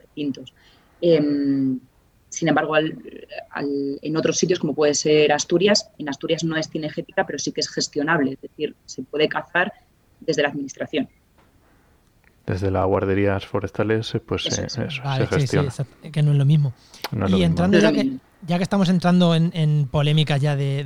[1.01, 1.79] em,
[2.29, 7.39] sin embargo, en otros sitios, como puede ser Asturias, en Asturias no es cinegética, pero
[7.39, 9.73] sí que es gestionable, es decir, se puede cazar
[10.19, 11.09] desde la administración.
[12.45, 15.71] Desde las guarderías forestales, pues eso, se gestiona.
[16.11, 16.73] que no es lo mismo.
[17.29, 20.85] y entrando ya que ya que estamos entrando en, en polémicas ya de,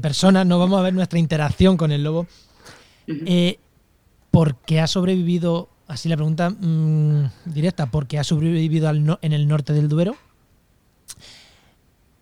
[0.00, 2.26] personas, no vamos a ver nuestra interacción con el lobo.
[3.06, 3.58] Eh,
[4.30, 9.48] ¿Por qué ha sobrevivido, así la pregunta mm, directa, por qué ha sobrevivido en el
[9.48, 10.16] norte del Duero?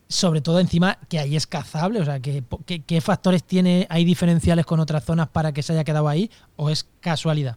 [0.08, 2.44] Sobre todo encima que ahí es cazable, o sea, ¿qué,
[2.86, 6.70] qué factores tiene, hay diferenciales con otras zonas para que se haya quedado ahí o
[6.70, 7.56] es casualidad?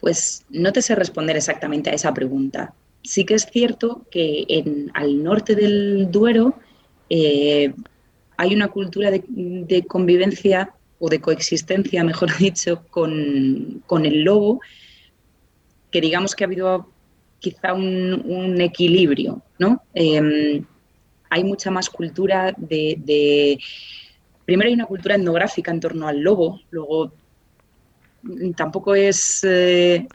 [0.00, 4.90] Pues no te sé responder exactamente a esa pregunta sí que es cierto que en,
[4.94, 6.54] al norte del Duero
[7.10, 7.72] eh,
[8.36, 14.60] hay una cultura de, convivencia o de coexistencia, mejor dicho, con, el lobo,
[15.90, 16.88] que digamos que ha habido
[17.38, 19.82] quizá un, equilibrio, ¿no?
[19.94, 20.64] Em,
[21.28, 23.58] hay mucha más cultura de,
[24.44, 27.12] Primero hay una cultura etnográfica en torno al lobo, luego
[28.22, 29.44] mm, tampoco es...
[29.44, 30.06] Eh,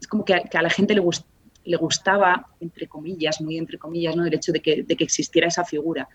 [0.00, 1.29] es como que a la gente le gusta
[1.64, 4.24] le gustaba, entre comillas, muy entre comillas, ¿no?
[4.24, 6.08] el hecho de que, de que existiera esa figura.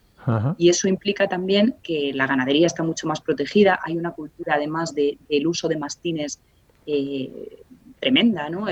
[0.58, 4.96] Y eso implica también que la ganadería está mucho más protegida, hay una cultura además
[4.96, 6.42] de, del uso de mastines
[6.88, 7.62] eh,
[8.00, 8.66] tremenda, ¿no?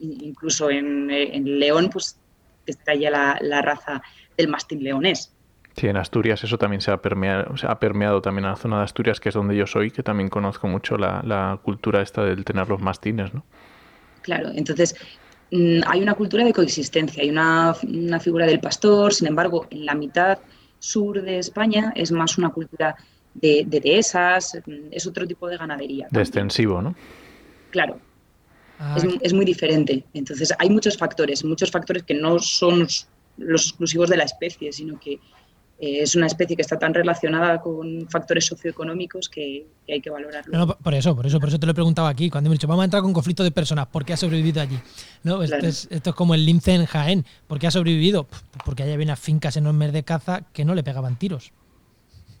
[0.00, 1.08] incluso en,
[1.58, 2.18] León, pues
[2.64, 4.02] está ya la, raza
[4.38, 5.34] del mastín leonés.
[5.76, 8.84] Sí, en Asturias eso también se ha permeado, ha permeado también a la zona de
[8.84, 12.44] Asturias, que es donde yo soy, que también conozco mucho la, la cultura esta del
[12.44, 13.44] tener los mastines, ¿no?
[14.24, 14.94] Claro, entonces
[15.50, 17.74] mm, hay una cultura de coexistencia, hay una,
[18.20, 20.38] figura del pastor, sin embargo, en la mitad
[20.78, 22.96] sur de España es más una cultura
[23.34, 26.08] de, dehesas, mm, es otro tipo de ganadería.
[26.10, 26.94] De extensivo, ¿no?
[27.70, 27.98] Claro.
[28.78, 30.04] Ah, es, es, muy diferente.
[30.14, 32.88] Entonces, hay muchos factores, muchos factores que no son
[33.36, 35.20] los exclusivos de la especie, sino que
[35.80, 40.56] eh, es una especie que está tan relacionada con factores socioeconómicos que, hay que valorarlo.
[40.56, 42.30] No, por eso, por eso, por eso te lo he preguntado aquí.
[42.30, 44.62] Cuando me he dicho, vamos a entrar con conflicto de personas, ¿por qué ha sobrevivido
[44.62, 44.78] allí?
[45.24, 45.42] ¿No?
[45.42, 47.26] Esto, es, esto, es, como el lince en Jaén.
[47.48, 48.28] ¿Por qué ha sobrevivido?
[48.64, 51.52] Porque allá había unas fincas enormes de caza que no le pegaban tiros.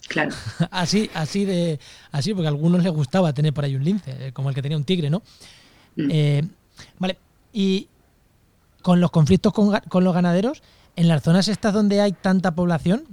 [0.06, 0.30] Claro.
[0.70, 1.80] así, así de.
[2.12, 4.62] Así, porque a algunos les gustaba tener por ahí un lince, eh, como el que
[4.62, 5.22] tenía un tigre, ¿no?
[5.96, 6.08] Mm.
[6.10, 6.42] Eh,
[6.98, 7.18] vale.
[7.52, 7.88] Y
[8.82, 10.62] con los conflictos con, con los ganaderos,
[10.94, 13.04] en las zonas estas donde hay tanta población,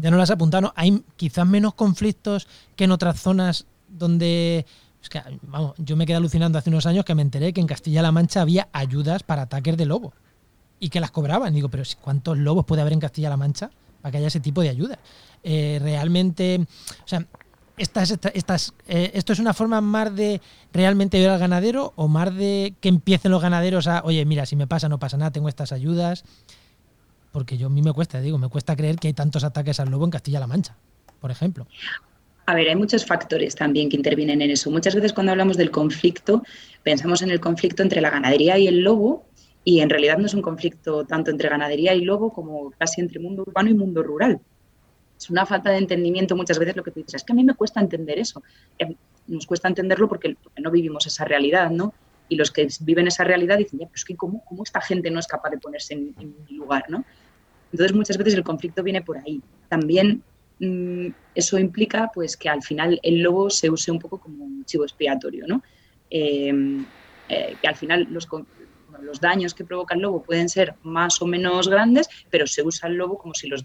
[0.00, 4.66] ya no las apuntado, hay quizás menos conflictos que en otras zonas donde...
[5.02, 7.66] Es que, vamos, yo me quedé alucinando hace unos años que me enteré que en
[7.68, 10.12] Castilla-La Mancha había ayudas para ataques de lobo
[10.80, 11.54] y que las cobraban.
[11.54, 13.70] Digo, pero ¿cuántos lobos puede haber en Castilla-La Mancha
[14.02, 14.98] para que haya ese tipo de ayuda?
[15.44, 16.66] Eh, realmente,
[17.04, 17.24] o sea,
[17.76, 20.40] estas, estas, eh, ¿esto es una forma más de
[20.72, 24.56] realmente ver al ganadero o más de que empiecen los ganaderos a, oye, mira, si
[24.56, 26.24] me pasa, no pasa nada, tengo estas ayudas?
[27.32, 29.90] Porque yo a mí me cuesta, digo, me cuesta creer que hay tantos ataques al
[29.90, 30.76] lobo en Castilla-La Mancha,
[31.20, 31.66] por ejemplo.
[32.46, 34.70] A ver, hay muchos factores también que intervienen en eso.
[34.70, 36.42] Muchas veces cuando hablamos del conflicto,
[36.82, 39.26] pensamos en el conflicto entre la ganadería y el lobo,
[39.64, 43.20] y en realidad no es un conflicto tanto entre ganadería y lobo como casi entre
[43.20, 44.40] mundo urbano y mundo rural.
[45.18, 47.16] Es una falta de entendimiento muchas veces lo que tú dices.
[47.16, 48.42] Es que a mí me cuesta entender eso.
[48.78, 48.94] Eh,
[49.26, 51.92] nos cuesta entenderlo porque, no vivimos esa realidad, ¿no?
[52.28, 55.18] Y los que viven esa realidad dicen, ya, pues que ¿cómo, cómo esta gente no
[55.18, 57.04] es capaz de ponerse en, en mi lugar, ¿no?
[57.72, 59.42] Entonces, muchas veces el conflicto viene por ahí.
[59.68, 60.22] También
[60.58, 64.64] mm, eso implica pues, que al final el lobo se use un poco como un
[64.64, 65.62] chivo expiatorio, ¿no?
[66.10, 66.84] Em,
[67.28, 68.26] eh, que al final los,
[69.02, 72.88] los daños que provoca el lobo pueden ser más o menos grandes, pero se usa
[72.88, 73.64] el lobo como si los,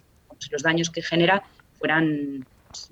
[0.52, 1.43] los daños que genera
[1.80, 2.91] fueran pues,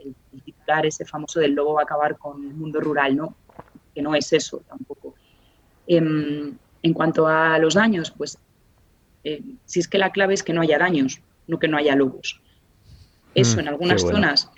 [0.00, 3.36] el, titular ese famoso del lobo va a acabar con el mundo rural, ¿no?
[3.94, 4.97] Que no es eso tampoco.
[5.88, 8.38] Em, en cuanto a los daños, pues
[9.24, 11.96] eh, si es que la clave es que no haya daños, no que no haya
[11.96, 12.40] lobos.
[13.34, 14.50] Eso mm, en algunas zonas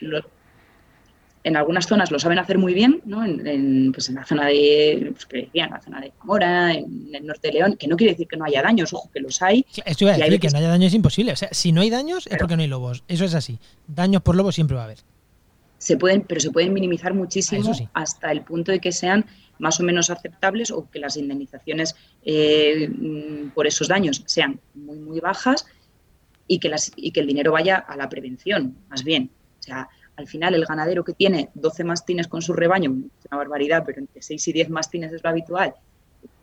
[1.43, 3.25] en algunas zonas lo saben hacer muy bien, ¿no?
[3.25, 7.49] En, pues en la zona de, pues en la zona de Zamora, en el norte
[7.49, 9.64] de León, que no quiere decir que no haya daños, ojo, que los hay.
[9.85, 11.33] Esto iba a decir, que, no haya daños es imposible.
[11.33, 13.05] O sea, si no hay daños es porque no hay lobos.
[13.09, 13.59] Eso es así.
[13.87, 14.99] Daños por lobos siempre va a haber.
[15.79, 19.25] Se pueden, pero se pueden minimizar muchísimo hasta el punto de que sean
[19.61, 21.94] más o menos aceptables o que las indemnizaciones
[22.25, 25.66] eh, mm, por esos daños sean muy, muy bajas
[26.46, 26.73] y que,
[27.20, 29.31] el dinero vaya a la prevención, más bien.
[29.61, 33.85] O sea, al final el ganadero que tiene 12 mastines con su rebaño, una barbaridad,
[33.87, 35.75] pero entre 6 y 10 mastines es lo habitual,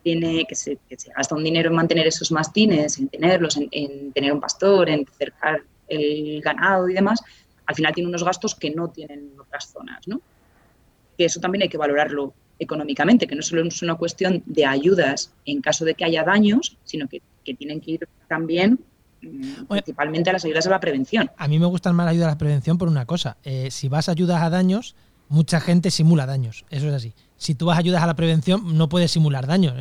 [0.03, 0.79] tiene que se,
[1.15, 5.05] gasta un dinero en mantener esos mastines, en tenerlos, en, en, tener un pastor, en
[5.05, 7.21] cercar el ganado y demás,
[7.65, 10.21] al final tiene unos gastos que no tienen otras zonas, ¿no?
[11.17, 15.31] Que eso también hay que valorarlo económicamente, que no solo es una cuestión de ayudas
[15.45, 17.21] en caso de que haya daños, sino que,
[17.57, 18.77] tienen que ir también
[19.21, 21.31] mm, principalmente a las ayudas a la prevención.
[21.37, 23.37] A mí me gustan más las ayudas a la prevención por una cosa.
[23.43, 24.95] Eh, si vas a ayudas a daños,
[25.29, 26.65] mucha gente simula daños.
[26.69, 27.13] Eso es así.
[27.37, 29.75] Si tú vas a ayudas a la prevención, no puedes simular daños.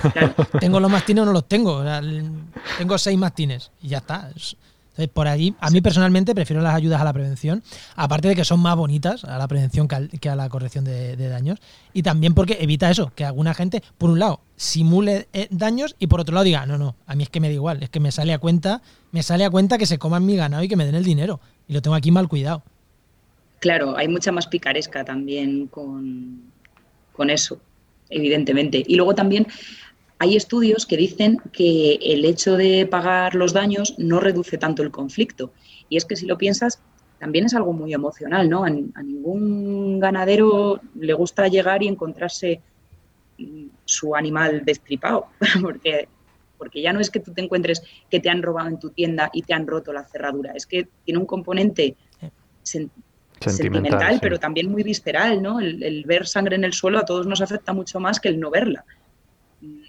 [0.60, 1.84] ¿Tengo los mastines o no los tengo?
[2.78, 4.30] tengo seis mastines y ya está.
[4.92, 7.62] Entonces, por allí, a mí personalmente prefiero las ayudas a la prevención,
[7.96, 11.60] aparte de que son más bonitas a la prevención que a, la corrección de, daños,
[11.94, 16.08] y también porque evita eso, que alguna gente, por un lado, simule eh, daños y
[16.08, 18.00] por otro lado diga, no, no, a mí es que me da igual, es que
[18.00, 20.76] me sale a cuenta, me sale a cuenta que se coman mi ganado y que
[20.76, 22.62] me den el dinero, y lo tengo aquí mal cuidado.
[23.60, 26.42] Claro, hay mucha más picaresca también con,
[27.12, 27.60] con eso,
[28.10, 28.82] evidentemente.
[28.86, 29.46] Y luego también
[30.22, 34.92] hay estudios que dicen que el hecho de pagar los daños no reduce tanto el
[34.92, 35.52] conflicto.
[35.88, 36.80] Y es que si lo piensas,
[37.18, 38.62] también es algo muy emocional, ¿no?
[38.62, 42.60] A, ningún ganadero le gusta llegar y encontrarse
[43.36, 45.26] mm, su animal destripado,
[45.60, 46.06] porque,
[46.56, 49.28] porque ya no es que tú te encuentres que te han robado en tu tienda
[49.32, 51.96] y te han roto la cerradura, es que tiene un componente
[52.62, 55.58] sentimental, pero también muy visceral, ¿no?
[55.58, 58.50] el ver sangre en el suelo a todos nos afecta mucho más que el no
[58.50, 58.84] verla.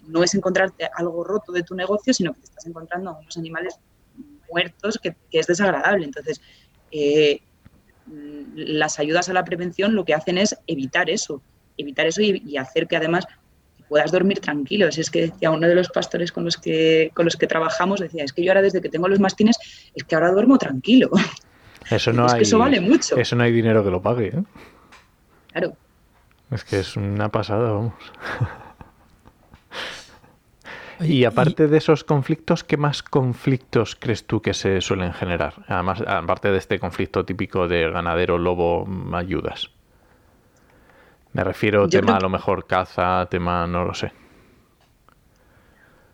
[0.07, 3.38] No es encontrarte algo roto de tu negocio, sino que te estás encontrando a unos
[3.38, 3.79] animales
[4.49, 6.05] muertos que, es desagradable.
[6.05, 6.41] Entonces,
[6.91, 7.41] eh,
[8.55, 11.41] las ayudas a la prevención lo que hacen es evitar eso,
[11.77, 13.25] evitar eso y, hacer que además
[13.89, 14.88] puedas dormir tranquilo.
[14.88, 18.23] Es que decía uno de los pastores con los que con los que trabajamos, decía,
[18.23, 19.57] es que yo ahora desde que tengo los mastines,
[19.95, 21.09] es que ahora duermo tranquilo.
[21.89, 23.17] Eso no hay, eso vale mucho.
[23.17, 24.27] Eso no hay dinero que lo pague.
[24.27, 24.43] ¿eh?
[25.51, 25.75] Claro.
[26.49, 27.93] Es que es una pasada, vamos.
[30.99, 35.53] y aparte de esos conflictos, ¿qué más conflictos crees tú que se suelen generar?
[35.67, 39.69] Además, aparte de este conflicto típico de ganadero, lobo, ayudas.
[41.34, 44.12] Me refiero a tema a lo mejor caza, tema no lo sé.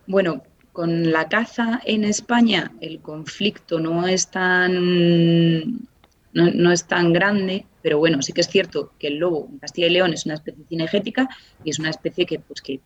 [0.06, 5.88] Bueno, con la caza en España el conflicto no es tan
[6.32, 9.88] no, es tan grande, pero bueno, sí que es cierto que el lobo en Castilla
[9.88, 11.28] y León es una especie cinegética
[11.64, 12.80] y es una especie que, pues, que,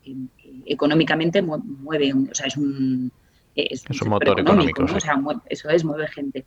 [0.65, 3.11] económicamente mueve, o sea, es un,
[3.55, 4.83] es un, motor económico.
[4.83, 6.45] o sea, eso es, mueve gente.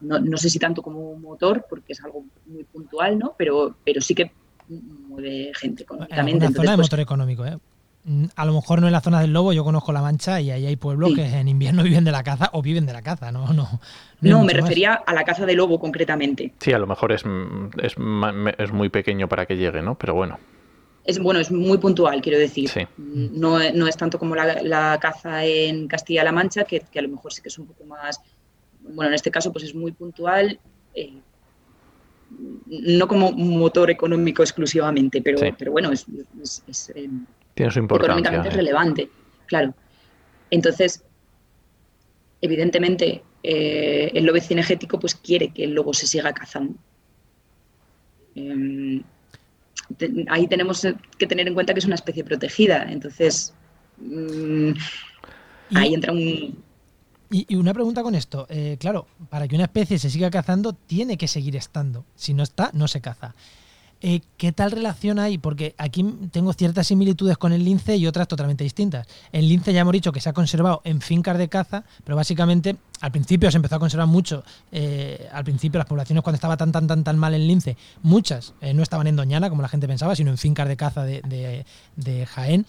[0.00, 3.34] No, no, sé si tanto como un motor, porque es algo muy puntual, ¿no?
[3.38, 4.32] Pero, pero sí que
[4.68, 6.44] mueve gente económicamente.
[6.44, 7.58] En una zona de pues motor económico, ¿eh?
[8.06, 10.50] Mm, a lo mejor no en la zona del Lobo, yo conozco La Mancha y
[10.50, 13.32] ahí hay pueblos que en invierno viven de la caza o viven de la caza,
[13.32, 13.50] ¿no?
[13.54, 13.80] No,
[14.20, 16.52] no, me refería a la caza de lobo concretamente.
[16.60, 17.24] Sí, a lo mejor es,
[17.82, 17.94] es,
[18.58, 19.96] es, muy pequeño para que llegue, ¿no?
[19.96, 20.38] Pero bueno.
[21.04, 22.70] Es, bueno, es muy puntual, quiero decir.
[22.96, 27.42] No, no, es tanto como la, caza en Castilla-La Mancha, que, a lo mejor sí
[27.42, 28.20] que es un poco más.
[28.80, 30.58] Bueno, en este caso, pues es muy puntual.
[30.94, 31.12] Eh,
[32.66, 36.06] no como motor económico exclusivamente, pero, pero bueno, es,
[36.94, 37.08] eh,
[37.54, 38.14] tiene su importancia.
[38.14, 39.10] Económicamente es relevante,
[39.46, 39.74] claro.
[40.50, 41.04] Entonces,
[42.40, 46.74] evidentemente, eh, el lobo cinegético pues quiere que el lobo se siga cazando.
[48.34, 49.02] Em,
[50.28, 50.86] ahí tenemos
[51.18, 53.54] que tener en cuenta que es una especie protegida, entonces
[53.98, 54.70] mm,
[55.74, 56.62] ahí entra un...
[57.30, 61.16] Y, una pregunta con esto, eh, claro, para que una especie se siga cazando tiene
[61.16, 63.34] que seguir estando, si no está, no se caza.
[64.06, 65.38] Eh, ¿Qué tal relación hay?
[65.38, 69.06] Porque aquí tengo ciertas similitudes con el lince y otras totalmente distintas.
[69.32, 72.76] El lince ya hemos dicho que se ha conservado en fincas de caza, pero básicamente
[73.00, 74.44] al principio se empezó a conservar mucho.
[74.72, 78.52] Eh, al principio las poblaciones cuando estaba tan tan tan tan mal el lince, muchas
[78.60, 82.26] eh, no estaban en Doñana como la gente pensaba, sino en fincas de caza de,
[82.28, 82.66] Jaén,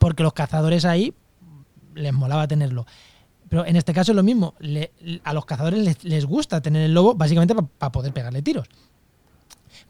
[0.00, 1.14] porque los cazadores ahí
[1.94, 2.84] les molaba tenerlo.
[3.48, 4.54] Pero en este caso es lo mismo.
[5.22, 8.66] a los cazadores les, gusta tener el lobo básicamente para poder pegarle tiros.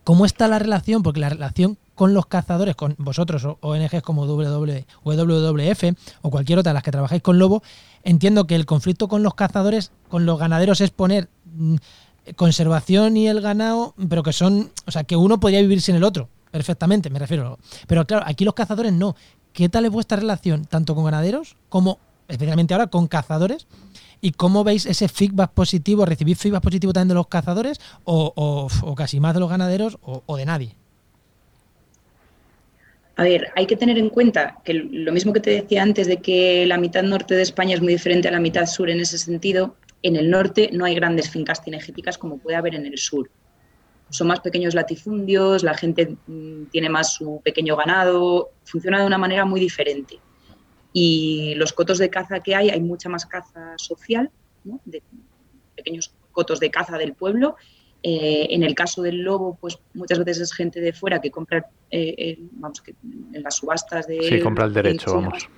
[0.05, 1.03] ¿Cómo está la relación?
[1.03, 5.85] Porque la relación con los cazadores, con vosotros, ONGs como WWF
[6.23, 7.63] o cualquier otra de las que trabajáis con lobo,
[8.03, 11.77] entiendo que el conflicto con los cazadores, con los ganaderos es poner mm,
[12.37, 16.05] conservación y el ganado, pero que son, o sea, que uno podría vivir sin el
[16.05, 17.59] otro, perfectamente, me refiero.
[17.87, 19.15] Pero claro, aquí los cazadores no.
[19.53, 23.67] ¿Qué tal es vuestra relación, tanto con ganaderos como, especialmente ahora, con cazadores?
[24.21, 26.05] ¿Y cómo veis ese feedback positivo?
[26.05, 30.45] ¿Recibís feedback positivo también de los cazadores o, casi más de los ganaderos o, de
[30.45, 30.77] nadie?
[33.17, 36.19] A ver, hay que tener en cuenta que lo mismo que te decía antes de
[36.19, 39.19] que la mitad norte de España es muy diferente a la mitad sur en ese
[39.19, 43.31] sentido, en el norte no hay grandes fincas cinegéticas como puede haber en el sur.
[44.09, 49.19] Son más pequeños latifundios, la gente mm, tiene más su pequeño ganado, funciona de una
[49.19, 50.19] manera muy diferente.
[50.93, 54.31] Y los cotos de caza que hay, hay mucha más caza social,
[54.85, 55.03] de
[55.77, 57.57] pequeños cotos de caza del pueblo.
[58.03, 61.67] Eh, en el caso del lobo, pues muchas veces es gente de fuera que compra,
[61.91, 64.23] eh, vamos, que en las subastas de...
[64.23, 65.49] Sí, compra el derecho, vamos.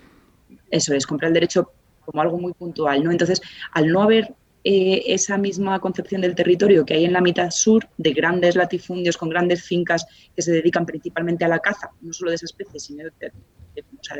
[0.70, 1.70] Eso es, compra el derecho
[2.04, 3.12] como algo muy puntual, ¿no?
[3.12, 3.40] Entonces,
[3.72, 4.34] al no haber
[4.64, 9.16] eh, esa misma concepción del territorio que hay en la mitad sur, de grandes latifundios
[9.16, 12.78] con grandes fincas que se dedican principalmente a la caza, no solo de esa especie,
[12.78, 13.32] sino de,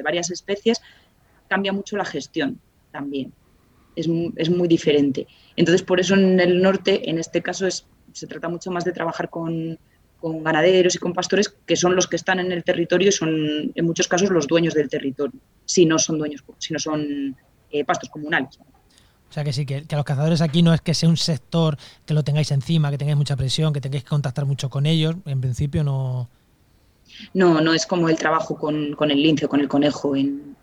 [0.03, 0.81] varias especies,
[1.49, 3.33] cambia mucho la gestión también.
[3.95, 5.29] Es, es, muy diferente.
[5.55, 8.93] Entonces, por eso en el norte, en este caso, es, se trata mucho más de
[8.93, 9.79] trabajar con,
[10.19, 13.71] con, ganaderos y con pastores, que son los que están en el territorio y son,
[13.75, 17.37] en muchos casos, los dueños del territorio, si no son dueños, si no son
[17.71, 18.59] eh, pastos comunales.
[19.33, 21.79] O sea que sí, que, que, los cazadores aquí no es que sea un sector
[22.05, 25.17] que lo tengáis encima, que tengáis mucha presión, que tengáis que contactar mucho con ellos.
[25.25, 26.29] En principio no.
[27.33, 30.55] No, no es como el trabajo con, con el lince o con el conejo en,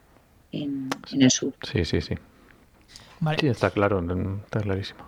[0.51, 1.51] en, el sur.
[1.63, 2.13] Sí, sí, sí.
[3.39, 4.05] Sí, está claro,
[4.45, 4.99] está clarísimo.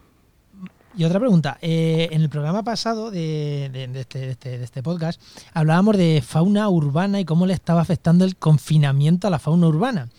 [0.97, 5.21] Y otra pregunta, eh, en el programa pasado de, este, este, de, este, podcast
[5.53, 10.09] hablábamos de fauna urbana y cómo le estaba afectando el confinamiento a la fauna urbana.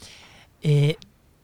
[0.63, 0.97] Eh,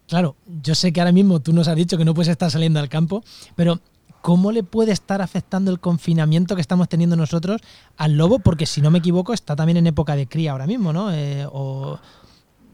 [0.09, 2.81] claro, yo sé que ahora mismo tú nos has dicho que no puedes estar saliendo
[2.81, 3.23] al campo,
[3.55, 3.81] pero
[4.23, 7.61] ¿cómo le puede estar afectando el confinamiento que estamos teniendo nosotros
[7.97, 8.41] al lobo?
[8.41, 11.13] Porque si no me equivoco está también en época de cría ahora mismo, ¿no?
[11.13, 12.01] Eh, o,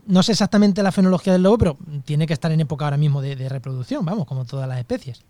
[0.07, 3.21] no sé exactamente la fenología del lobo, pero tiene que estar en época ahora mismo
[3.21, 5.23] de, reproducción, vamos, como todas las especies.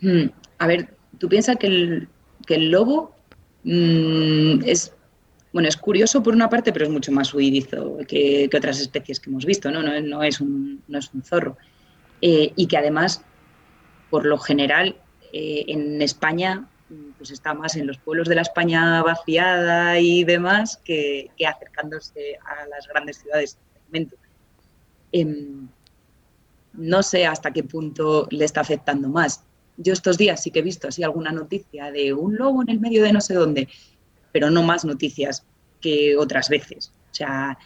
[0.00, 0.26] Hmm.
[0.58, 2.08] A ver, tú piensas que el,
[2.46, 3.14] que el lobo
[3.64, 4.92] mm, es,
[5.54, 9.30] bueno, es curioso por una parte, pero es mucho más huidizo que, otras especies que
[9.30, 9.84] hemos visto, ¿no?
[9.84, 10.82] No, es, un,
[11.22, 11.56] zorro.
[12.20, 13.22] Eh, y que además,
[14.10, 14.96] por lo general,
[15.32, 16.68] eh, en España
[17.18, 22.66] pues está más en los pueblos de la España vaciada y demás que, acercándose a
[22.66, 23.56] las grandes ciudades.
[25.12, 25.68] Em,
[26.72, 29.44] no sé hasta qué punto le está afectando más.
[29.76, 32.80] Yo estos días sí que he visto así alguna noticia de un lobo en el
[32.80, 33.68] medio de no sé dónde,
[34.34, 35.46] pero no más noticias
[35.80, 36.92] que otras veces.
[37.12, 37.56] O sea,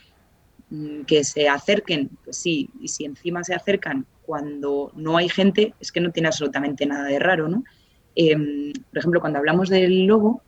[0.68, 5.72] mm, que se acerquen, pues sí, y si encima se acercan cuando no hay gente,
[5.80, 7.64] es que no tiene absolutamente nada de raro, ¿no?
[8.14, 10.42] Em, por ejemplo, cuando hablamos del lobo,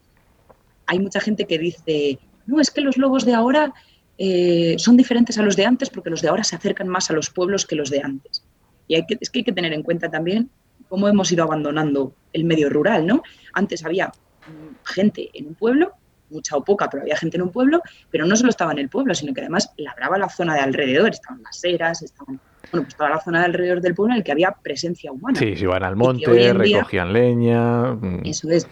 [0.85, 3.73] hay mucha gente que dice, no, es que los lobos de ahora
[4.19, 7.15] eh, son diferentes a los de antes porque los de ahora se acercan más a
[7.15, 8.45] los pueblos que los de antes.
[8.89, 10.51] Y es que hay que tener en cuenta también
[10.91, 13.23] cómo hemos ido abandonando el medio rural, ¿no?
[13.55, 15.95] Antes había mm, gente en un pueblo,
[16.31, 18.89] mucha o poca, pero había gente en un pueblo, pero no solo estaba en el
[18.89, 22.41] pueblo, sino que además labraba la zona de alrededor, estaban las eras, estaban,
[22.73, 25.39] bueno, pues toda la zona de alrededor del pueblo en el que había presencia humana.
[25.39, 27.95] Sí, se iban al monte, recogían leña.
[27.95, 28.23] Mm.
[28.25, 28.69] Eso es.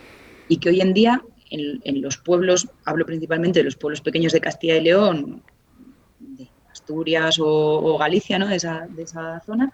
[0.49, 4.41] Y que hoy en día en, los pueblos, hablo principalmente de los pueblos pequeños de
[4.41, 5.43] Castilla y León,
[6.19, 8.47] de Asturias o, Galicia, ¿no?
[8.47, 9.73] de, esa, de esa zona,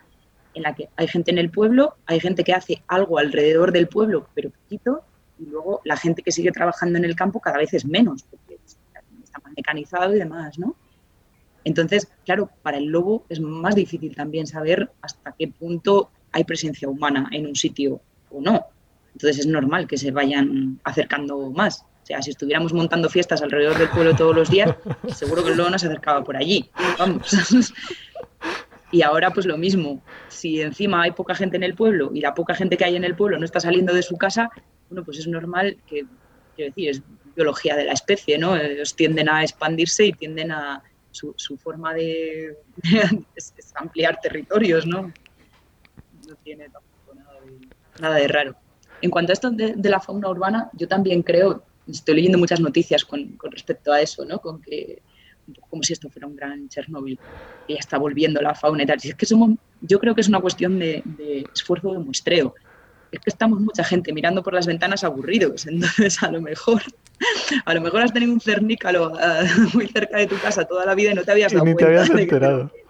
[0.55, 3.89] en la que hay gente en el pueblo, hay gente que hace algo alrededor del
[3.89, 5.03] pueblo, pero poquito,
[5.39, 8.59] y luego la gente que sigue trabajando en el campo cada vez es menos, porque
[8.65, 10.77] está más mecanizado y demás, ¿no?
[11.65, 16.89] Entonces, claro, para el lobo es más difícil también saber hasta qué punto hay presencia
[16.89, 18.67] humana en un sitio o no.
[19.13, 21.85] Entonces es normal que se vayan acercando más.
[22.03, 24.75] O sea, si estuviéramos montando fiestas alrededor del pueblo todos los días,
[25.15, 26.71] seguro que el lobo no se acercaba por allí.
[26.99, 27.35] Vamos.
[28.95, 30.01] Y ahora pues lo mismo.
[30.29, 33.03] Si encima hay poca gente en el pueblo y la poca gente que hay en
[33.03, 34.51] el pueblo no está saliendo de su casa,
[34.89, 36.05] bueno, pues es normal que,
[36.55, 37.03] quiero decir, es
[37.35, 38.57] biología de la especie, ¿no?
[38.57, 42.57] Ellos tienden a expandirse y tienden a su, forma de,
[43.77, 45.13] ampliar territorios, ¿no?
[46.29, 47.15] No tiene tampoco
[48.01, 48.57] nada de raro.
[49.01, 53.05] En cuanto a esto de, la fauna urbana, yo también creo, estoy leyendo muchas noticias
[53.05, 54.39] con, respecto a eso, ¿no?
[54.39, 55.03] Con que,
[55.69, 57.19] como si esto fuera un gran Chernóbil,
[57.67, 58.99] que ya está volviendo la fauna y tal.
[59.03, 61.03] es que somos, yo creo que es una cuestión de,
[61.55, 62.55] esfuerzo de muestreo.
[63.15, 66.83] Es que estamos mucha gente mirando por las ventanas aburridos, entonces a lo mejor
[67.65, 70.95] a lo mejor has tenido un cernícalo uh, muy cerca de tu casa toda la
[70.95, 71.93] vida y no te habías dado ni cuenta.
[71.93, 72.71] Te habías enterado.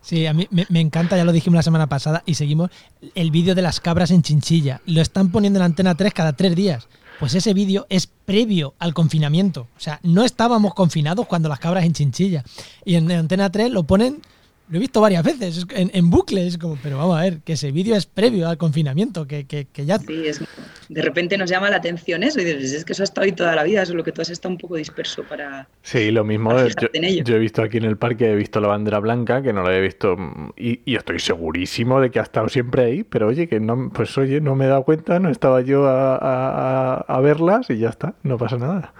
[0.00, 2.70] Sí, a mí me, encanta, ya lo dijimos la semana pasada y seguimos
[3.16, 4.80] el vídeo de las cabras en Chinchilla.
[4.86, 6.86] Lo están poniendo en la antena 3 cada tres días.
[7.18, 9.62] Pues ese vídeo es previo al confinamiento.
[9.76, 12.44] O sea, no estábamos confinados cuando las cabras en Chinchilla.
[12.84, 14.20] Y en Antena 3 lo ponen
[14.68, 17.70] lo he visto varias veces en, en bucle, como, pero vamos a ver, que ese
[17.70, 19.98] vídeo es previo al confinamiento, que, que, ya...
[19.98, 20.40] Sí, es,
[20.88, 23.32] de repente nos llama la atención eso y dices, es que eso ha estado ahí
[23.32, 25.68] toda la vida, lo que tú has estado un poco disperso para...
[25.82, 28.98] Sí, lo mismo, yo, yo, he visto aquí en el parque, he visto la bandera
[28.98, 30.16] blanca, que no la he visto,
[30.56, 34.16] y, y, estoy segurísimo de que ha estado siempre ahí, pero oye, que no, pues
[34.18, 37.90] oye, no me he dado cuenta, no estaba yo a, a, a verlas y ya
[37.90, 38.92] está, no pasa nada.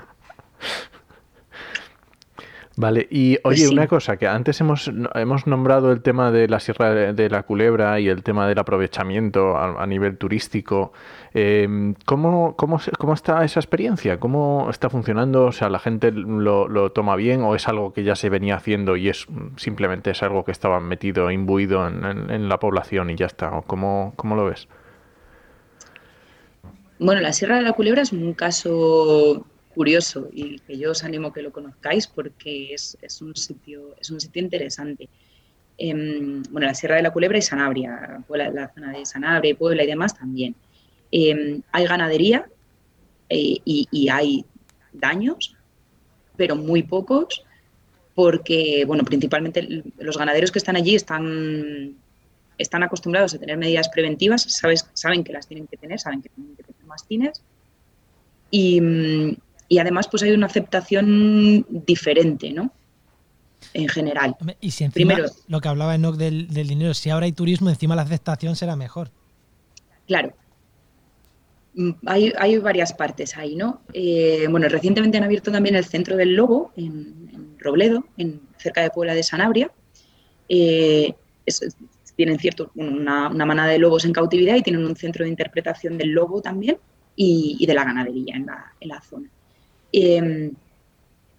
[2.79, 6.61] Vale, y pues oye, una cosa, que antes hemos, hemos nombrado el tema de la
[6.61, 10.93] Sierra de la Culebra y el tema del aprovechamiento a, nivel turístico.
[11.33, 14.21] Em, ¿cómo, cómo, cómo, está esa experiencia?
[14.21, 15.47] ¿Cómo está funcionando?
[15.47, 18.57] O sea, ¿la gente lo, lo, toma bien o es algo que ya se venía
[18.57, 23.17] haciendo y es simplemente es algo que estaba metido, imbuido en, en la población y
[23.17, 23.63] ya está?
[23.67, 24.69] ¿Cómo, ¿Cómo lo ves?
[26.99, 29.47] Bueno, la Sierra de la Culebra es un caso
[29.77, 34.19] curioso y que yo os animo que lo conozcáis porque es, un, sitio, es un
[34.19, 35.07] sitio interesante.
[35.77, 39.87] Em, bueno, la Sierra de la Culebra y Sanabria, la, zona de Sanabria, Puebla y
[39.87, 40.57] demás también.
[41.13, 42.47] Em, hay ganadería
[43.29, 44.47] eh, y, hay
[44.95, 45.55] daños,
[46.39, 47.45] pero muy pocos,
[48.15, 51.97] porque, bueno, principalmente los ganaderos que están allí están,
[52.57, 56.31] están acostumbrados a tener medidas preventivas, sabes, saben que las tienen que tener, saben que
[56.31, 57.43] tienen que tener mastines,
[58.51, 58.81] y,
[59.69, 62.73] y además pues hay una aceptación diferente, ¿no?
[63.73, 64.37] En general.
[64.61, 67.69] Y si encima, Primero, lo que hablaba Enoch del, del dinero, si ahora hay turismo,
[67.69, 69.11] encima la aceptación será mejor.
[70.07, 70.33] Claro,
[71.75, 73.83] mm, hay, varias partes ahí, ¿no?
[73.93, 78.91] Eh, bueno, recientemente han abierto también el Centro del Lobo en, Robledo, en, cerca de
[78.91, 79.71] Puebla de Sanabria.
[80.49, 81.15] Eh,
[82.15, 86.11] tienen cierto, una, manada de lobos en cautividad y tienen un centro de interpretación del
[86.11, 86.79] lobo también
[87.15, 89.31] y, de la ganadería en la, en la zona.
[89.99, 90.53] Em,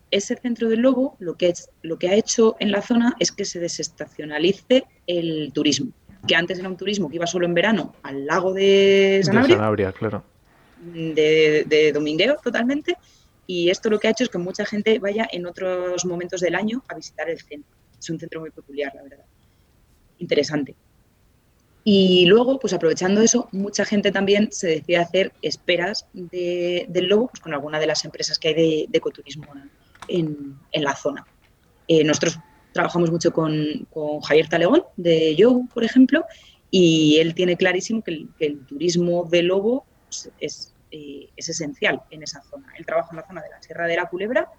[0.10, 3.32] ese centro del lobo lo que, es, lo que ha hecho en la zona es
[3.32, 5.92] que se desestacionalice el turismo,
[6.28, 9.60] que antes era un turismo que iba solo en verano al lago de Sanabria, De
[9.60, 10.24] Sanabria, claro.
[10.92, 12.98] de, de domingueo totalmente,
[13.46, 16.56] y esto lo que ha hecho es que mucha gente vaya en otros momentos del
[16.56, 17.72] año a visitar el centro.
[18.00, 19.26] Es un centro muy peculiar, la verdad.
[20.18, 20.76] Interesante.
[21.90, 27.30] Y luego, pues aprovechando eso, mucha gente también se decide hacer esperas de- del lobo
[27.30, 29.46] pues, con alguna de las empresas que hay de, de ecoturismo
[30.10, 31.26] en, en la zona.
[31.88, 32.40] Eh, nosotros
[32.74, 33.88] trabajamos mucho con,
[34.22, 36.26] Javier Talegón de Yo, por ejemplo,
[36.70, 39.86] y él tiene clarísimo que el, que el turismo de lobo
[40.42, 42.68] es, eh, es esencial en esa zona.
[42.78, 44.50] Él trabaja en la zona de la Sierra de la Culebra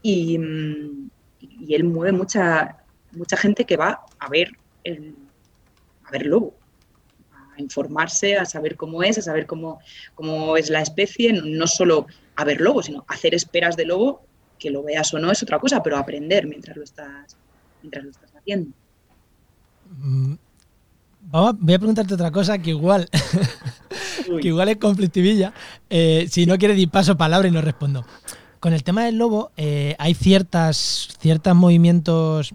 [0.00, 2.78] y, mm, y él mueve mucha,
[3.12, 4.48] mucha gente que va a ver
[4.84, 5.25] el,
[6.06, 6.54] a ver lobo,
[7.56, 9.80] a informarse, a saber cómo es, a saber cómo,
[10.14, 14.22] cómo es la especie, no, solo a ver lobo, sino hacer esperas de lobo,
[14.58, 17.36] que lo veas o no es otra cosa, pero aprender mientras lo estás,
[17.82, 18.70] mientras lo estás haciendo.
[19.98, 20.34] Mm,
[21.28, 23.08] Vamos, voy a preguntarte otra cosa que igual,
[24.40, 25.52] que igual es conflictivilla.
[25.90, 28.04] Eh, si no quieres, di paso palabra y no respondo.
[28.60, 32.54] Con el tema del lobo, eh, hay ciertas, ciertos movimientos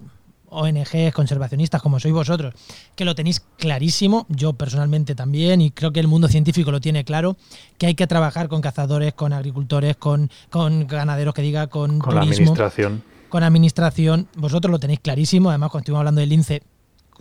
[0.52, 2.54] ONGs, conservacionistas, como sois vosotros,
[2.96, 7.04] que lo tenéis clarísimo, yo personalmente también, y creo que el mundo científico lo tiene
[7.04, 7.38] claro,
[7.78, 12.16] que hay que trabajar con cazadores, con agricultores, con, con ganaderos que diga, con, Con
[12.16, 13.04] la turismo administración.
[13.30, 16.62] con administración, vosotros lo tenéis clarísimo, además cuando estuvimos hablando del lince,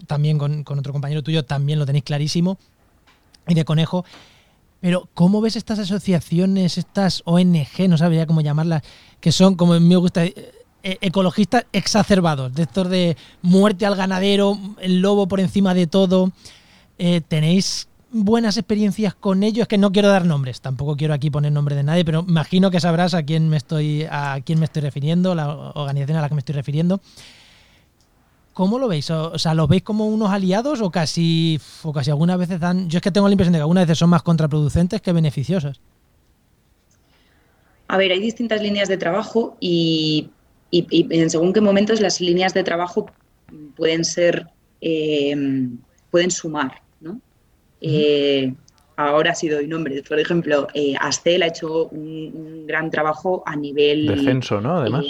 [0.07, 2.59] también con, con otro compañero tuyo, también lo tenéis clarísimo,
[3.47, 4.05] y de conejo.
[4.81, 8.83] Pero, ¿cómo ves estas asociaciones, estas ONG, no sabía cómo llamarlas,
[9.21, 10.23] que son, como a mí me gusta,
[10.83, 16.33] ecologistas exacerbados, de estos de muerte al ganadero, el lobo por encima de todo?
[16.99, 19.63] Eh, ¿Tenéis buenas experiencias con ellos?
[19.63, 22.71] Es que no quiero dar nombres, tampoco quiero aquí poner nombre de nadie, pero imagino
[22.71, 26.29] que sabrás a quién me estoy, a quién me estoy refiriendo, la organización a la
[26.29, 27.01] que me estoy refiriendo.
[28.53, 29.11] ¿Cómo lo veis?
[29.11, 32.91] O sea, ¿los veis como unos aliados o casi, o casi algunas veces dan...
[32.91, 35.81] Yo es que tengo la impresión de que algunas veces son más contraproducentes que beneficiosas.
[37.89, 40.31] A ver, hay distintas líneas de trabajo y,
[40.71, 43.11] y- y en según qué momentos las líneas de trabajo
[43.77, 44.47] pueden ser,
[44.81, 45.35] eh,
[46.11, 47.21] pueden sumar, ¿no?
[47.81, 48.53] Eh,
[48.97, 50.03] ahora sí doy nombres.
[50.09, 54.07] Por ejemplo, eh, Astel ha hecho un, un gran trabajo a nivel...
[54.07, 54.77] Defenso, ¿no?
[54.79, 55.07] Además.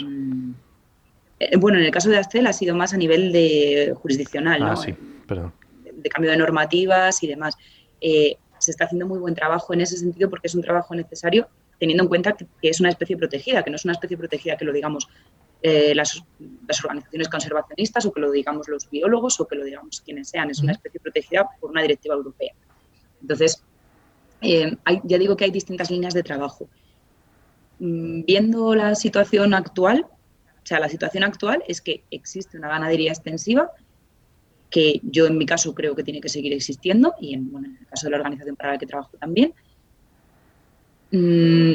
[1.41, 4.71] eh, bueno, en el caso de Astel ha sido más a nivel de jurisdiccional, ah,
[4.71, 4.77] ¿no?
[4.77, 4.95] sí,
[5.27, 5.53] perdón.
[5.93, 7.55] de cambio de normativas y demás.
[8.01, 11.49] Se está haciendo muy buen trabajo en ese sentido porque es un trabajo necesario
[11.79, 14.67] teniendo en cuenta que es una especie protegida, que no es una especie protegida que
[14.67, 15.09] lo digamos
[15.63, 16.23] eh, las,
[16.67, 20.51] las organizaciones conservacionistas o que lo digamos los biólogos o que lo digamos quienes sean,
[20.51, 22.53] es una especie protegida por una directiva europea.
[23.21, 23.63] Entonces,
[24.41, 26.69] eh, hay- ya digo que hay distintas líneas de trabajo.
[27.79, 33.11] Mm, Viendo la situación actual, o sea, la situación actual es que existe una ganadería
[33.13, 33.71] extensiva
[34.71, 37.77] que yo en mi caso creo que tiene que seguir existiendo y en, bueno, en
[37.79, 39.53] el caso de la organización para la que trabajo también.
[41.11, 41.75] Mm,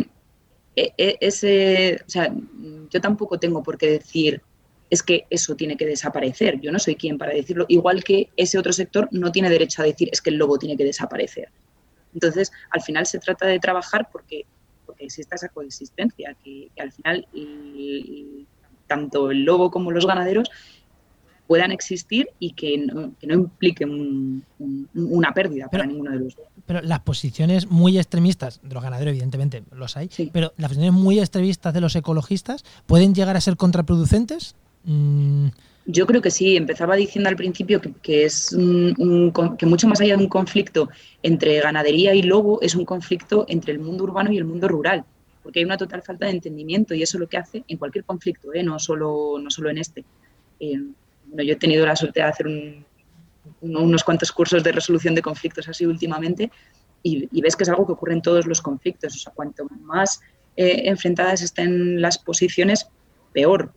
[0.76, 2.34] ese, o sea,
[2.90, 4.42] yo tampoco tengo por qué decir
[4.90, 6.60] es que eso tiene que desaparecer.
[6.62, 7.66] Yo no soy quien para decirlo.
[7.68, 10.78] Igual que ese otro sector no tiene derecho a decir es que el lobo tiene
[10.78, 11.50] que desaparecer.
[12.14, 14.46] Entonces, al final se trata de trabajar porque,
[14.86, 17.28] porque exista esa coexistencia, que, al final
[18.88, 20.50] tanto el lobo como los ganaderos
[21.48, 26.20] puedan existir y que no, que no impliquen un- un- una pérdida para ninguno de
[26.20, 26.46] los dos.
[26.66, 30.30] Pero las posiciones muy extremistas, de los ganaderos evidentemente los hay, Sí.
[30.34, 34.56] pero las posiciones muy extremistas de los ecologistas pueden llegar a ser contraproducentes.
[34.86, 35.48] Mm,
[35.88, 40.02] Yo creo que sí, empezaba diciendo al principio que, que es un- que mucho más
[40.02, 40.90] allá de un conflicto
[41.22, 45.04] entre ganadería y lobo, es un conflicto entre el mundo urbano y el mundo rural,
[45.44, 48.04] porque hay una total falta de entendimiento y eso es lo que hace en cualquier
[48.04, 48.64] conflicto, ¿eh?
[48.64, 50.04] no, solo, no solo en este.
[50.60, 50.80] Eh,
[51.26, 52.86] bueno, yo he tenido la suerte de hacer un-
[53.62, 56.52] un- unos cuantos cursos de resolución de conflictos así últimamente
[57.04, 59.66] y, y ves que es algo que ocurre en todos los conflictos, o sea, cuanto
[59.82, 60.20] más
[60.56, 62.88] eh, enfrentadas estén las posiciones,
[63.32, 63.76] peor,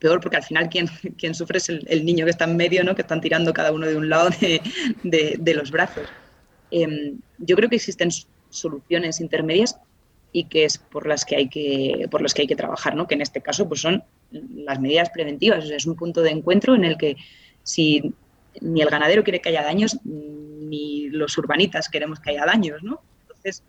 [0.00, 0.86] peor porque al final quien,
[1.18, 2.94] quien sufre es el, el niño que está en medio, ¿no?
[2.94, 4.60] que están tirando cada uno de un lado de,
[5.02, 6.14] de- de los brazos.
[6.70, 8.10] Em, yo creo que existen
[8.48, 9.76] soluciones intermedias
[10.32, 13.06] y que es por las que hay que, por las que, hay que trabajar, ¿no?
[13.06, 14.04] que en este caso pues son
[14.54, 15.64] las medidas preventivas.
[15.64, 17.16] O sea, es un punto de encuentro en el que
[17.62, 18.14] si
[18.60, 22.82] ni el ganadero quiere que haya daños, ni los urbanitas queremos que haya daños.
[22.82, 23.00] ¿no?
[23.22, 23.62] Entonces,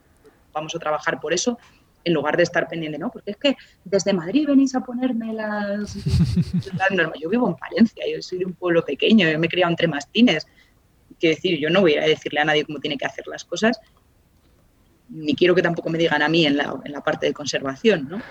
[0.53, 1.57] vamos a trabajar por eso
[2.03, 3.09] en lugar de estar pendiente, ¿no?
[3.09, 5.95] Porque es que desde Madrid venís a ponerme las,
[6.78, 7.20] las normas.
[7.20, 9.88] Yo vivo en Palencia, yo soy de un pueblo pequeño, yo me he criado entre
[9.88, 10.45] mastines.
[11.20, 13.80] Quiero decir, yo no voy a decirle a nadie cómo tiene que hacer las cosas.
[15.09, 18.07] Ni quiero que tampoco me digan a mí en la, en la parte de conservación,
[18.09, 18.21] ¿no?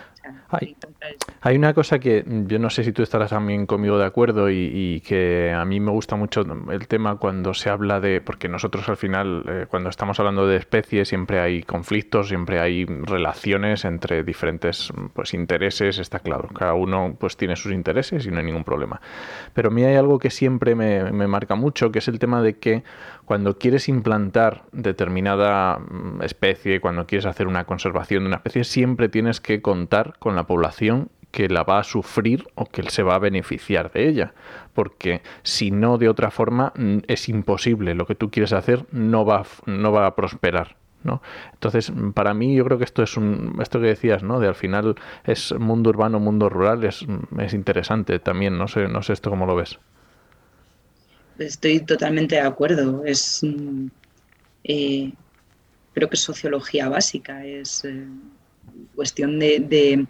[1.42, 5.02] hay, una cosa que yo no sé si tú estarás también conmigo de acuerdo y,
[5.06, 8.96] que a mí me gusta mucho el tema cuando se habla de, porque nosotros al
[8.96, 14.92] final, eh, cuando estamos hablando de especies, siempre hay conflictos, siempre hay relaciones entre diferentes
[15.12, 16.48] pues, intereses, está claro.
[16.48, 19.00] Cada uno pues tiene sus intereses y no hay ningún problema.
[19.52, 22.40] Pero a mí hay algo que siempre me, me marca mucho, que es el tema
[22.42, 22.82] de que
[23.24, 29.08] cuando quieres implantar determinada mm, especie, cuando quieres hacer una conservación de una especie, siempre
[29.08, 33.16] tienes que contar con la población que la va a sufrir o que se va
[33.16, 34.34] a beneficiar de ella.
[34.72, 37.94] Porque si no, de otra forma, mm, es imposible.
[37.94, 40.76] Lo que tú quieres hacer no va, no va a prosperar.
[41.02, 41.22] ¿no?
[41.52, 44.38] Entonces, mm, para mí, yo creo que esto es un, esto que decías, ¿no?
[44.38, 44.94] De al final
[45.24, 47.04] es mundo urbano, mundo rural, es,
[47.38, 48.56] es interesante también.
[48.56, 49.80] No sé, no sé esto cómo lo ves.
[51.38, 53.04] Estoy totalmente de acuerdo.
[53.04, 53.40] Es,
[54.62, 55.12] eh,
[55.92, 58.06] creo que es sociología básica, es eh,
[58.94, 60.06] cuestión de,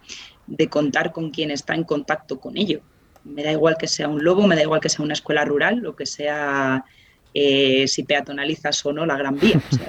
[0.71, 2.81] contar con quien está en contacto con ello.
[3.25, 5.87] Me da igual que sea un lobo, me da igual que sea una escuela rural
[5.87, 6.85] o que sea
[7.33, 9.63] eh, si peatonalizas o no la Gran Vía.
[9.71, 9.89] O sea,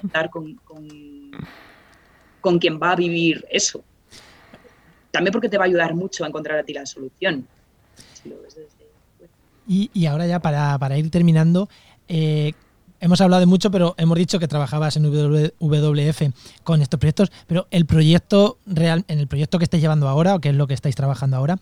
[0.00, 0.60] contar con,
[2.40, 3.82] con, quien va a vivir eso.
[5.10, 7.46] También porque te va a ayudar mucho a encontrar a ti la solución.
[9.66, 11.68] Y, ahora ya para, ir terminando,
[12.08, 12.52] eh,
[13.00, 16.22] hemos hablado de mucho, pero hemos dicho que trabajabas en WWF
[16.62, 20.40] con estos proyectos, pero el proyecto real, en el proyecto que estáis llevando ahora, o
[20.40, 21.58] que es lo que estáis trabajando ahora,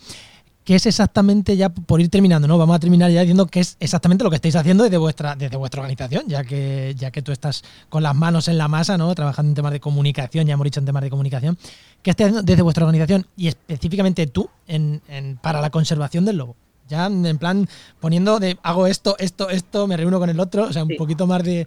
[0.64, 2.58] ¿qué es exactamente ya por ir terminando, ¿no?
[2.58, 5.56] Vamos a terminar ya diciendo qué es exactamente lo que estáis haciendo desde vuestra, desde
[5.56, 9.14] vuestra organización, ya que, ya que tú estás con las manos en la masa, ¿no?
[9.14, 11.58] Trabajando en temas de comunicación, ya hemos dicho en temas de comunicación.
[12.02, 15.00] ¿Qué estáis haciendo desde vuestra organización y específicamente tú en,
[15.40, 16.56] para la conservación del lobo?
[16.88, 17.68] Ya en plan
[18.00, 21.26] poniendo de hago esto, esto, esto, me reúno con el otro, o sea, un poquito
[21.26, 21.66] más de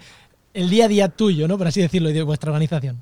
[0.53, 1.57] el día a día tuyo, ¿no?
[1.57, 3.01] Por así decirlo, y de vuestra organización.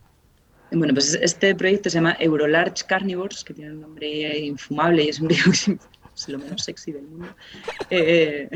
[0.71, 5.19] Bueno, pues este proyecto se llama Eurolarge Carnivores, que tiene un nombre infumable y es
[5.19, 7.27] un proyecto es lo menos sexy del mundo.
[7.89, 8.49] Eh,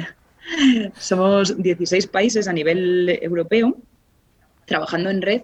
[0.98, 3.78] somos 16 países a nivel europeo
[4.66, 5.42] trabajando en red,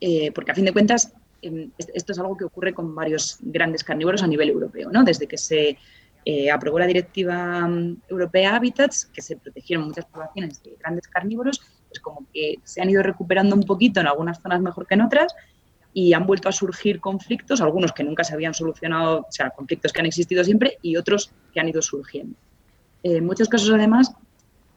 [0.00, 1.12] eh, porque a fin de cuentas
[1.42, 5.04] em, esto es algo que ocurre con varios grandes carnívoros a nivel europeo, ¿no?
[5.04, 5.78] Desde que se
[6.28, 11.60] eh, aprobó la Directiva mm, Europea Habitats, que se protegieron muchas poblaciones de grandes carnívoros,
[11.88, 15.02] pues como que se han ido recuperando un poquito en algunas zonas mejor que en
[15.02, 15.32] otras
[15.94, 19.92] y han vuelto a surgir conflictos, algunos que nunca se habían solucionado, o sea, conflictos
[19.92, 22.36] que han existido siempre y otros que han ido surgiendo.
[23.04, 24.12] en muchos casos, además,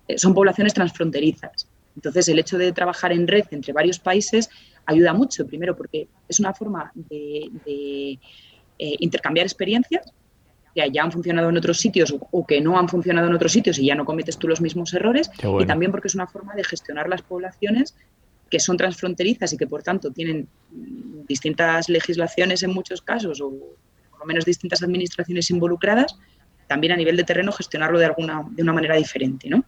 [0.07, 1.67] eh, son poblaciones transfronterizas.
[1.95, 4.51] Entonces, el hecho de trabajar en red entre varios países
[4.85, 8.19] ayuda mucho, primero porque es una forma de, eh,
[8.77, 10.13] intercambiar experiencias
[10.73, 13.79] que ya han funcionado en otros sitios o que no han funcionado en otros sitios
[13.79, 15.29] y ya no cometes tú los mismos errores.
[15.59, 17.95] Y también porque es una forma de gestionar las poblaciones
[18.49, 20.47] que son transfronterizas y que por tanto tienen
[21.27, 26.17] distintas legislaciones en muchos casos o por lo menos distintas administraciones involucradas,
[26.67, 29.63] también a nivel de terreno gestionarlo de alguna de una manera diferente, ¿no?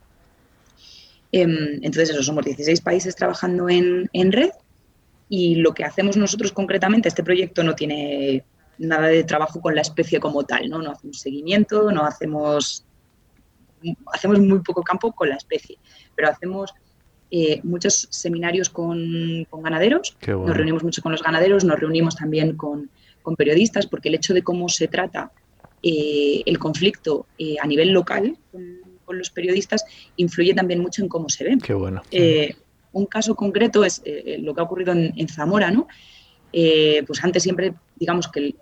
[1.32, 4.50] Em, entonces, eso, somos 16 países trabajando en, en red
[5.30, 8.44] y lo que hacemos nosotros concretamente, este proyecto no tiene
[8.78, 10.82] nada de trabajo con la especie como tal, ¿no?
[10.82, 12.86] No hacemos seguimiento, no hacemos,
[14.14, 15.78] hacemos muy poco campo con la especie,
[16.16, 16.74] pero hacemos
[17.34, 22.90] eh, muchos seminarios con, ganaderos, nos reunimos mucho con los ganaderos, nos reunimos también con,
[23.38, 25.32] periodistas, porque el hecho de cómo se trata
[25.82, 28.82] eh, el conflicto eh, a nivel local con,
[29.18, 29.84] los periodistas
[30.16, 31.58] influye también mucho en cómo se ve.
[31.62, 32.02] Qué bueno.
[32.94, 34.02] un caso concreto es
[34.40, 35.88] lo que ha ocurrido en, en Zamora, ¿no?
[36.54, 38.56] Eh, pues antes siempre, digamos que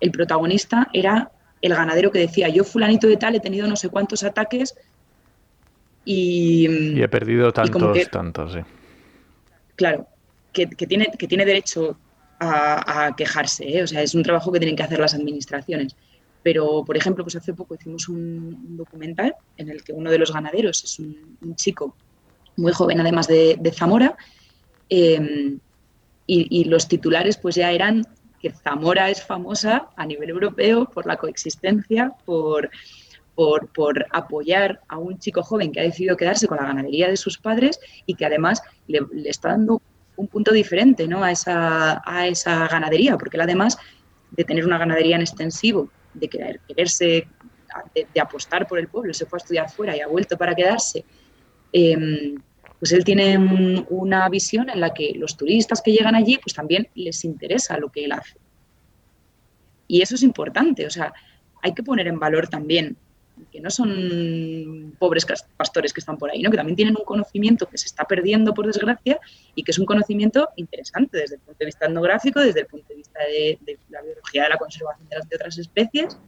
[0.00, 1.30] el, protagonista era
[1.60, 4.74] el ganadero que decía, yo fulanito de tal he tenido no sé cuántos ataques
[6.04, 6.68] y...
[6.96, 8.60] Y he perdido tantos, tantos, sí.
[9.74, 10.06] Claro,
[10.52, 11.98] que, tiene, que tiene derecho
[12.38, 13.82] a, quejarse, ¿eh?
[13.82, 15.96] o sea, es un trabajo que tienen que hacer las administraciones.
[16.42, 20.32] Pero, por ejemplo, pues hace poco hicimos un, documental en el que uno de los
[20.32, 21.96] ganaderos es un, chico
[22.56, 24.16] muy joven, además de, Zamora,
[24.88, 25.58] eh,
[26.26, 28.04] y, los titulares pues ya eran
[28.40, 32.70] que Zamora es famosa a nivel europeo por la coexistencia, por,
[33.34, 37.38] por, apoyar a un chico joven que ha decidido quedarse con la ganadería de sus
[37.38, 39.80] padres y que además le, está dando
[40.16, 41.22] un punto diferente ¿no?
[41.22, 43.78] a, esa, a esa ganadería, porque él además
[44.30, 47.28] de tener una ganadería en extensivo, de querer, quererse,
[47.94, 51.04] de, apostar por el pueblo, se fue a estudiar fuera y ha vuelto para quedarse,
[51.72, 52.34] eh,
[52.78, 53.38] pues él tiene
[53.88, 57.90] una visión en la que los turistas que llegan allí, pues también les interesa lo
[57.90, 58.36] que él hace.
[59.88, 61.12] Y eso es importante, o sea,
[61.62, 62.96] hay que poner en valor también
[63.52, 66.50] que no son pobres pastores que están por ahí, ¿no?
[66.50, 69.20] que también tienen un conocimiento que se está perdiendo, por desgracia,
[69.54, 72.86] y que es un conocimiento interesante desde el punto de vista etnográfico, desde el punto
[72.88, 76.18] de vista de, la biología de la conservación de, otras especies.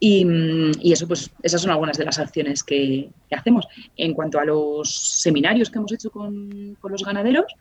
[0.00, 3.66] Y, eso, pues, esas son algunas de las acciones que, hacemos.
[3.96, 7.52] En cuanto a los seminarios que hemos hecho con, con, los ganaderos,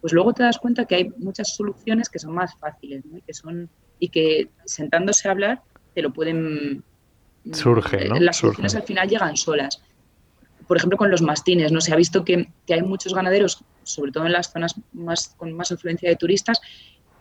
[0.00, 3.18] pues luego te das cuenta que hay muchas soluciones que son más fáciles ¿no?
[3.18, 3.68] y, que son,
[3.98, 5.62] y que sentándose a hablar
[5.94, 6.82] te lo pueden
[7.50, 8.18] Surge, ¿no?
[8.20, 9.82] Las soluciones al final llegan solas.
[10.68, 11.80] Por ejemplo, con los mastines, ¿no?
[11.80, 15.72] Se ha visto que, hay muchos ganaderos, sobre todo en las zonas más, con más
[15.72, 16.60] afluencia de turistas,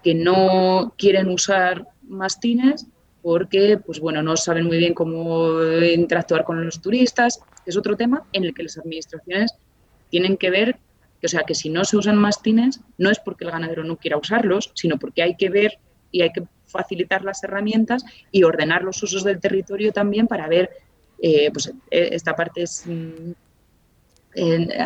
[0.04, 2.88] que no quieren usar mastines
[3.22, 7.40] porque, pues bueno, no saben muy bien cómo interactuar con los turistas.
[7.66, 9.54] Es otro tema en el que las administraciones
[10.10, 10.78] tienen que ver,
[11.24, 14.18] o sea, que si no se usan mastines, no es porque el ganadero no quiera
[14.18, 15.80] usarlos, sino porque hay que ver
[16.12, 20.70] y hay que facilitar las herramientas y ordenar los usos del territorio también para ver,
[21.22, 23.32] eh, pues eh, esta parte es, mm,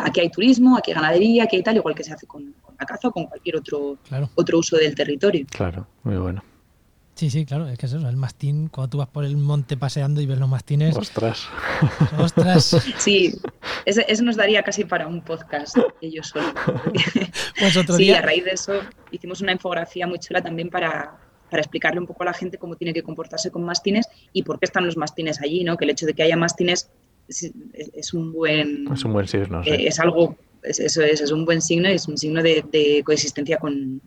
[0.02, 2.84] aquí hay turismo, aquí hay ganadería, aquí hay tal, igual que se hace con, la
[2.84, 3.96] caza o con cualquier otro,
[4.34, 5.46] otro uso del territorio.
[5.50, 6.42] Claro, muy bueno.
[7.16, 9.78] Sí, sí, claro, es que es eso, el mastín, cuando tú vas por el monte
[9.78, 10.94] paseando y ves los mastines.
[10.94, 11.48] Ostras.
[12.18, 12.76] Ostras.
[12.98, 13.34] Sí,
[13.86, 16.52] eso, nos daría casi para un podcast ellos solos.
[17.58, 18.74] Pues otro sí, a raíz de eso
[19.10, 21.16] hicimos una infografía muy chula también para,
[21.50, 24.58] para explicarle un poco a la gente cómo tiene que comportarse con mastines y por
[24.58, 25.78] qué están los mastines allí, ¿no?
[25.78, 26.90] Que el hecho de que haya mastines
[27.28, 28.92] es, un buen...
[28.92, 32.06] Es un buen signo, eh, es algo, eso es, es un buen signo y es
[32.08, 34.02] un signo de, coexistencia con,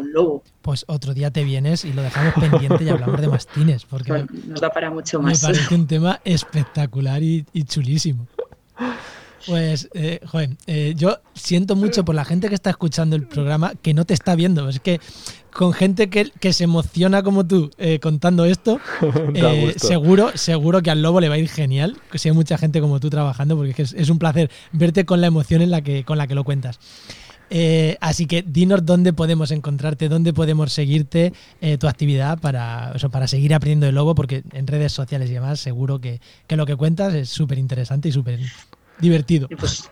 [0.00, 0.42] lobo.
[0.62, 4.60] Pues otro día te vienes y lo dejamos pendiente y hablamos de mastines, porque nos
[4.60, 5.42] da para mucho más.
[5.42, 8.26] Me parece un tema espectacular y, chulísimo.
[9.46, 13.72] Pues, eh, joder, eh, yo siento mucho por la gente que está escuchando el programa
[13.82, 14.68] que no te está viendo.
[14.68, 15.00] Es que
[15.52, 18.80] con gente que, se emociona como tú eh, contando esto,
[19.34, 22.80] eh, seguro, seguro que al lobo le va a ir genial, que sea mucha gente
[22.80, 26.18] como tú trabajando, porque es, un placer verte con la emoción en la que, con
[26.18, 26.78] la que lo cuentas.
[27.54, 31.34] Eh, así que dinos dónde podemos encontrarte, dónde podemos seguirte
[31.78, 36.00] tu actividad para, para seguir aprendiendo de lobo, porque en redes sociales y demás seguro
[36.00, 38.40] que, lo que cuentas es súper interesante y súper
[39.00, 39.48] divertido.
[39.58, 39.90] Pues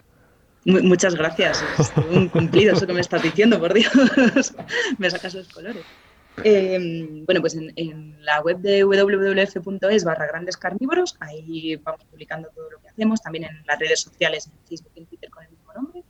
[0.65, 1.65] Muchas gracias.
[1.79, 3.91] Es un cumplido eso que me estás diciendo, por Dios.
[4.99, 5.85] me sacas los colores.
[6.45, 12.71] Em, bueno, pues en, la web de www.es barra grandes carnívoros, ahí vamos publicando todo
[12.71, 15.51] lo que hacemos, también en las redes sociales, en Facebook y en Twitter con el
[15.51, 16.03] mismo nombre.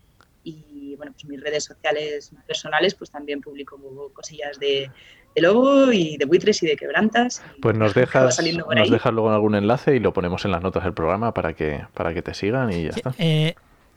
[1.00, 3.80] Bueno, pues mis redes sociales personales, pues también publico
[4.12, 4.90] cosillas de,
[5.36, 7.42] lobo y de buitres y de quebrantas.
[7.62, 8.38] pues nos dejas,
[8.76, 11.86] nos dejas luego algún enlace y lo ponemos en las notas del programa para que,
[11.94, 13.14] para que te sigan y ya está.
[13.16, 13.54] Eh,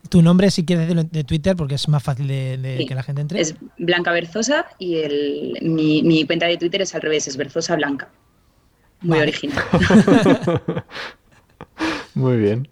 [0.08, 3.22] tu nombre, si quieres decirlo de Twitter, porque es más fácil de, que la gente
[3.22, 3.42] entre.
[3.42, 8.10] Es Blanca Berzosa y el, mi, cuenta de Twitter es al revés, es Berzosa Blanca.
[9.02, 9.62] Muy original.
[12.14, 12.70] Muy bien.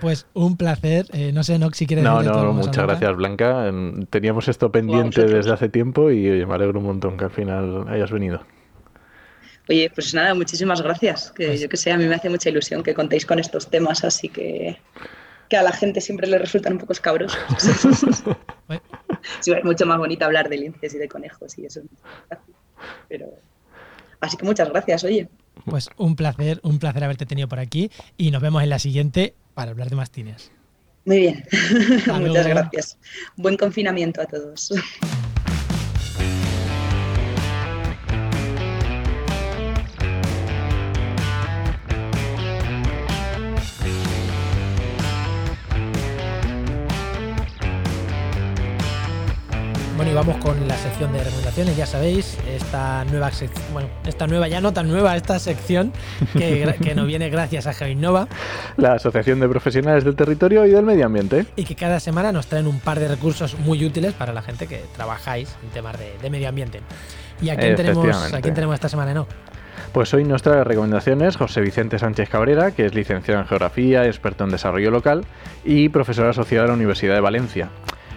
[0.00, 1.06] Pues un placer.
[1.12, 2.04] Eh, no sé, Nox, si quieres.
[2.04, 3.70] No, no, muchas gracias, Blanca.
[4.10, 8.10] Teníamos esto pendiente desde hace tiempo y me alegro un montón que al final hayas
[8.10, 8.44] venido.
[9.68, 11.30] Oye, pues nada, muchísimas gracias.
[11.32, 13.68] Que pues yo que sé, a mí me hace mucha ilusión que contéis con estos
[13.68, 14.78] temas, así que
[15.52, 17.38] que a la gente siempre le resultan un poco escabrosos.
[19.40, 21.82] sí, es mucho más bonito hablar de linces y de conejos y eso.
[23.06, 23.26] Pero...
[24.22, 25.28] Así que muchas gracias, oye.
[25.64, 29.34] Pues un placer, un placer haberte tenido por aquí y nos vemos en la siguiente
[29.54, 30.50] para hablar de mastines.
[31.04, 31.44] Muy bien,
[32.20, 32.98] muchas gracias.
[33.36, 34.72] Buen confinamiento a todos.
[50.12, 51.74] y vamos con la sección de recomendaciones.
[51.74, 53.30] Ya sabéis, esta nueva
[53.72, 55.90] bueno, esta nueva, ya no tan nueva, esta sección
[56.34, 58.28] que, que nos viene gracias a Innova.
[58.76, 61.46] La Asociación de Profesionales del Territorio y del Medio Ambiente.
[61.56, 64.66] Y que cada semana nos traen un par de recursos muy útiles para la gente
[64.66, 66.80] que trabajáis en temas de, medio ambiente.
[67.40, 69.26] ¿Y a quién, tenemos, a quién tenemos esta semana, no?
[69.92, 74.44] Pues hoy nos trae recomendaciones José Vicente Sánchez Cabrera, que es licenciado en Geografía, experto
[74.44, 75.24] en desarrollo local
[75.64, 77.70] y profesor asociado a la Universidad de Valencia.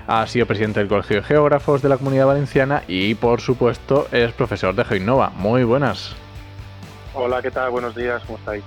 [0.08, 4.32] Ha sido presidente del Colegio de Geógrafos de la Comunidad Valenciana y, por supuesto, es
[4.34, 5.32] profesor de GeoInnova.
[5.32, 6.16] Muy buenas.
[7.16, 7.72] Hola, ¿qué tal?
[7.72, 8.64] Buenos días, ¿cómo estáis?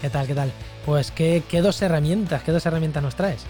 [0.00, 0.52] ¿Qué tal, qué tal?
[0.84, 3.46] Pues, ¿qué, dos herramientas, qué dos herramientas nos traes?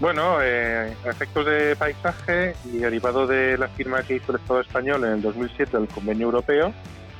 [0.00, 5.04] Bueno, eh, efectos de paisaje y derivado de la firma que hizo el Estado español
[5.04, 6.72] en el 2007 del Convenio Europeo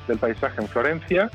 [0.08, 1.30] del Paisaje en Florencia,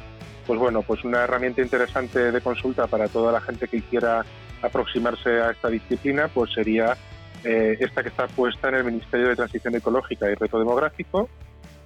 [0.45, 4.26] pues bueno, pues una herramienta interesante de consulta para toda la gente que quiera
[4.61, 6.97] aproximarse a esta disciplina, pues sería
[7.43, 11.29] eh, esta que está puesta en el Ministerio de Transición Ecológica y Reto Demográfico,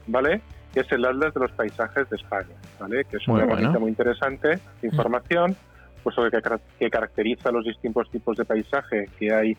[0.08, 0.42] ¿vale?
[0.74, 3.06] que es el Atlas de los Paisajes de España, ¿vale?
[3.06, 5.56] que es una herramienta muy interesante de información
[6.04, 9.58] pues, que, que, caracteriza los distintos tipos de paisaje que hay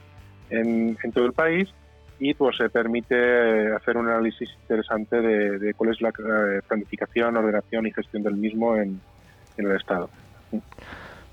[0.50, 1.68] en, todo el país
[2.18, 7.86] y pues se permite hacer un análisis interesante de, cuál es la eh, planificación, ordenación
[7.86, 9.00] y gestión del mismo en,
[9.56, 10.08] el Estado.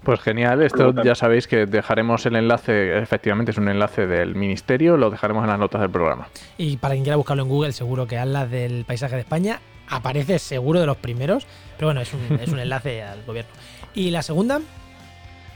[0.06, 4.97] Pues genial, esto ya sabéis que dejaremos el enlace, efectivamente es un enlace del Ministerio,
[4.97, 6.28] lo dejaremos en las notas del programa.
[6.60, 10.38] Y para quien quiera buscarlo en Google, seguro que habla del paisaje de España aparece
[10.38, 13.51] seguro de los primeros, pero bueno, es un, es un enlace al gobierno.
[13.95, 14.62] ¿Y la segunda?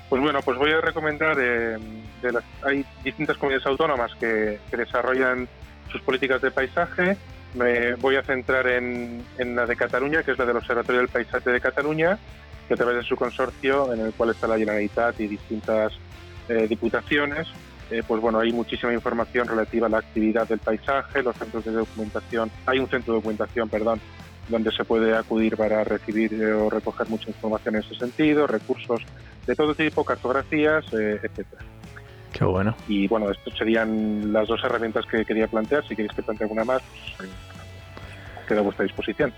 [0.10, 1.78] Pues bueno, pues voy a recomendar, eh,
[2.20, 5.48] de las, hay distintas comunidades autónomas que, desarrollan
[5.92, 7.18] sus políticas de paisaje.
[7.54, 11.10] Me voy a centrar en, en, la de Cataluña, que es la del Observatorio del
[11.10, 12.18] Paisaje de Cataluña,
[12.70, 15.92] que a través de su consorcio, en el cual está la Generalitat y distintas
[16.48, 17.48] eh, diputaciones,
[17.90, 21.72] eh, pues bueno, hay muchísima información relativa a la actividad del paisaje, los centros de
[21.72, 24.00] documentación, hay un centro de documentación, perdón,
[24.50, 29.02] donde se puede acudir para recibir o recoger mucha información en ese sentido, recursos
[29.48, 31.64] de todo tipo, cartografías, eh, etcétera.
[32.32, 32.76] Qué bueno.
[32.88, 35.84] Y bueno, estas serían las dos herramientas que quería plantear.
[35.88, 36.84] Si queréis que plantee alguna más,
[37.18, 37.30] pues,
[38.48, 39.34] queda a vuestra disposición.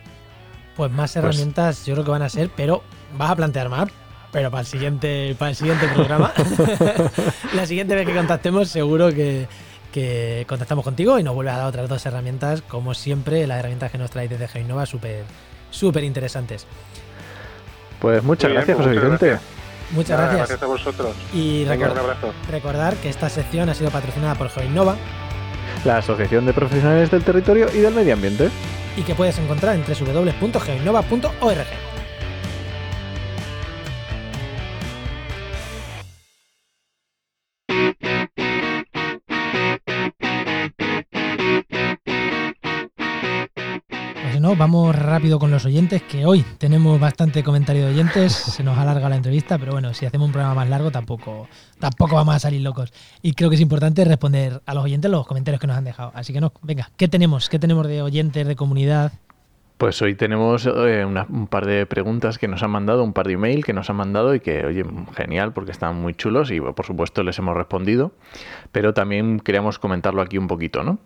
[0.76, 2.84] Pues más pues herramientas yo creo que van a ser, pero
[3.18, 3.90] vas a plantear más,
[4.32, 6.32] pero para el siguiente, para el siguiente programa.
[7.54, 9.48] la siguiente vez que contactemos seguro que,
[9.92, 13.92] que contactamos contigo y nos vuelves a dar otras dos herramientas, como siempre, las herramientas
[13.92, 15.26] que nos traéis desde Genova, súper
[15.72, 16.68] súper interesantes.
[18.00, 19.40] Pues muchas gracias, José pues Vicente.
[19.92, 20.38] Muchas gracias.
[20.38, 21.16] Gracias a vosotros.
[21.34, 21.66] Y
[22.50, 24.96] recordar que esta sección ha sido patrocinada por GeoInnova,
[25.84, 28.50] la Asociación de Profesionales del Territorio y del Medio Ambiente.
[28.96, 31.91] Y que puedes encontrar en www.geoinnova.org.
[44.72, 49.10] vamos rápido con los oyentes, que hoy tenemos bastante comentario de oyentes, se nos alarga
[49.10, 52.62] la entrevista, pero bueno, si hacemos un programa más largo tampoco, tampoco vamos a salir
[52.62, 52.94] locos.
[53.22, 56.14] Y creo que es importante responder a los oyentes los comentarios que nos han dejado.
[56.16, 57.50] Así que no, venga, ¿qué tenemos?
[57.50, 59.12] ¿Qué tenemos de oyentes, de comunidad?
[59.82, 63.34] Pues hoy tenemos eh, un par de preguntas que nos han mandado, un par de
[63.34, 66.86] email que nos han mandado y que, oye, genial porque están muy chulos y por
[66.86, 68.12] supuesto les hemos respondido,
[68.72, 71.00] pero también queríamos comentarlo aquí un poquito, ¿no?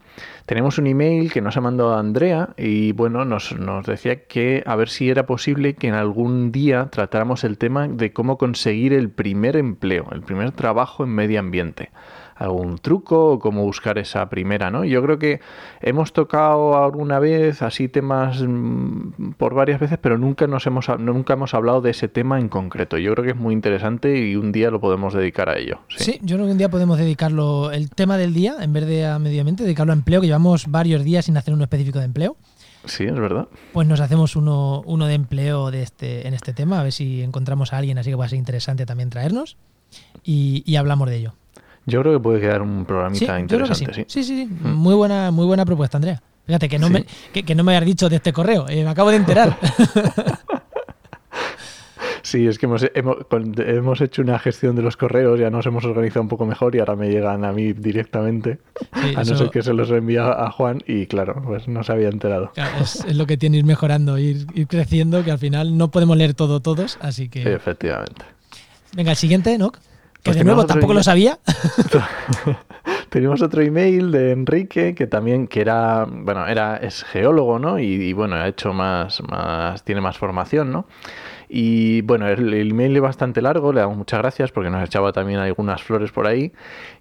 [0.45, 4.75] Tenemos un email que nos ha mandado Andrea y bueno, nos, nos decía que a
[4.75, 9.09] ver si era posible que en algún día tratáramos el tema de cómo conseguir el
[9.09, 11.91] primer empleo, el primer trabajo en medio ambiente
[12.35, 14.83] algún truco o cómo buscar esa primera, ¿no?
[14.83, 15.39] Yo creo que
[15.81, 21.33] hemos tocado alguna vez así temas mm, por varias veces, pero nunca nos hemos nunca
[21.33, 22.97] hemos hablado de ese tema en concreto.
[22.97, 25.79] Yo creo que es muy interesante y un día lo podemos dedicar a ello.
[25.95, 29.05] Sí, yo creo que un día podemos dedicarlo el tema del día en vez de
[29.05, 32.05] a medio ambiente, dedicarlo a empleo, que llevamos varios días sin hacer uno específico de
[32.05, 32.35] empleo.
[32.83, 33.47] Sí, es verdad.
[33.73, 37.23] Pues nos hacemos uno, uno de empleo de este, en este tema, a ver si
[37.23, 39.57] encontramos a alguien así que va a ser interesante también traernos
[40.23, 41.33] y hablamos de ello.
[41.85, 43.93] Yo creo que puede quedar un programita interesante.
[43.93, 44.05] sí.
[44.07, 44.23] sí.
[44.23, 44.67] sí, mm.
[44.73, 46.21] Muy, buena, muy buena propuesta, Andrea.
[46.45, 49.09] Fíjate que no, me, que, no me hayas dicho de este correo, eh, me acabo
[49.09, 49.57] de enterar.
[52.25, 56.23] Sí, es que hemos, hemos, hecho una gestión de los correos, ya nos hemos organizado
[56.23, 58.57] un poco mejor y ahora me llegan a mí directamente,
[58.91, 62.09] a no ser que se los envía a Juan y claro, pues no se había
[62.09, 62.51] enterado.
[62.81, 66.61] es, lo que tienes mejorando, ir, ir, creciendo, que al final no podemos leer todo
[66.61, 67.53] todos, así que...
[67.53, 68.25] efectivamente.
[68.95, 69.71] Venga, el siguiente, ¿no?
[70.25, 71.39] Que de nuevo tampoco lo sabía.
[73.09, 77.77] Tenemos otro email de Enrique que también que era, bueno, era es geólogo, ¿no?
[77.79, 80.87] Y, y, bueno, ha hecho más, más, tiene más formación, ¿no?
[81.57, 85.39] Y bueno, el, email es bastante largo, le damos muchas gracias porque nos echaba también
[85.39, 86.51] algunas flores por ahí.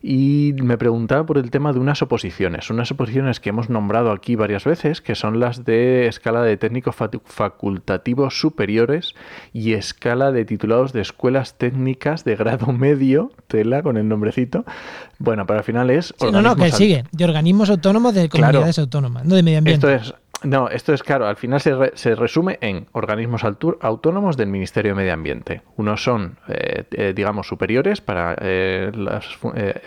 [0.00, 4.36] Y me preguntaba por el tema de unas oposiciones, unas oposiciones que hemos nombrado aquí
[4.36, 6.94] varias veces, que son las de escala de técnicos
[7.24, 9.16] facultativos superiores
[9.52, 14.64] y escala de titulados de escuelas técnicas de grado medio, tela con el nombrecito.
[15.18, 16.14] Bueno, pero al final es...
[16.20, 19.92] no, no, que sigue, de organismos autónomos de comunidades autónomas, no de medio ambiente.
[19.92, 24.48] Esto es no, esto es claro, al final se, se resume en organismos autónomos del
[24.48, 25.62] Ministerio de Medio Ambiente.
[25.76, 29.38] Unos son, eh, eh, digamos, superiores para eh, los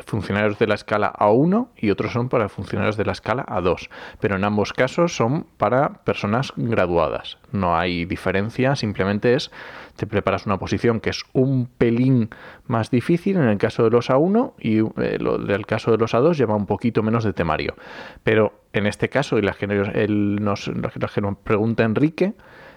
[0.05, 3.89] funcionarios de la escala A1 y otros son para funcionarios de la escala A2.
[4.19, 7.37] Pero en ambos casos son para personas graduadas.
[7.51, 9.51] No hay diferencia, simplemente es
[9.97, 12.29] te preparas una posición que es un pelín
[12.67, 16.13] más difícil en el caso de los A1 y eh, en el caso de los
[16.13, 17.75] A2 lleva un poquito menos de temario.
[18.23, 22.33] Pero en este caso, y la que nos, que nos pregunta Enrique,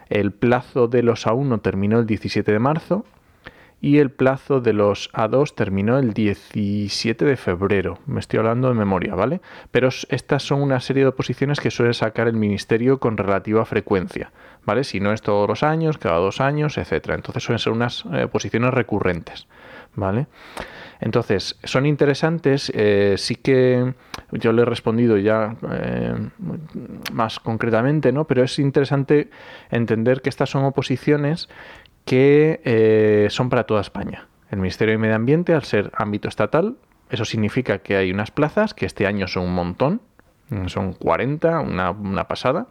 [0.09, 3.05] el plazo de los A1 terminó el 17 de marzo
[3.81, 7.99] y el plazo de los A2 terminó el 17 de febrero.
[8.07, 9.41] Me estoy hablando de memoria, ¿vale?
[9.71, 14.33] Pero estas son una serie de oposiciones que suele sacar el Ministerio con relativa frecuencia,
[14.65, 14.85] ¿vale?
[14.85, 17.15] Si no es todos los años, cada dos años, etcétera.
[17.15, 19.47] Entonces suelen ser unas eh, oposiciones recurrentes,
[19.95, 20.27] ¿vale?
[21.01, 23.95] Entonces, son interesantes, eh, sí que
[24.33, 26.15] yo le he respondido ya eh,
[27.13, 28.27] más concretamente, ¿no?
[28.27, 29.31] Pero es interesante
[29.71, 31.49] entender que estas son oposiciones
[32.05, 34.27] que eh, son para toda España.
[34.51, 36.77] El Ministerio de Medio Ambiente, al ser ámbito estatal,
[37.09, 40.03] eso significa que hay unas plazas, que este año son un montón,
[40.67, 42.67] son 40, una, una pasada,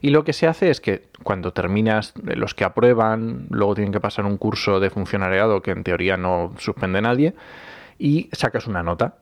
[0.00, 4.00] y lo que se hace es que cuando terminas, los que aprueban, luego tienen que
[4.00, 7.34] pasar un curso de funcionariado que en teoría no suspende nadie,
[7.98, 9.18] y sacas una nota.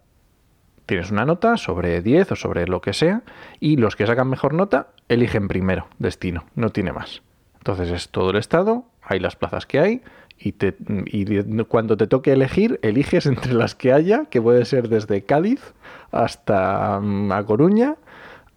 [0.87, 3.23] Tienes una nota sobre 10 o sobre lo que sea,
[3.61, 7.23] y los que sacan mejor nota eligen primero destino, no tiene más.
[7.59, 10.03] Entonces es todo el estado, hay las plazas que hay,
[10.39, 10.75] y, te,
[11.07, 15.73] y, cuando te toque elegir, eliges entre las que haya, que puede ser desde Cádiz
[16.11, 17.97] hasta mm, A Coruña,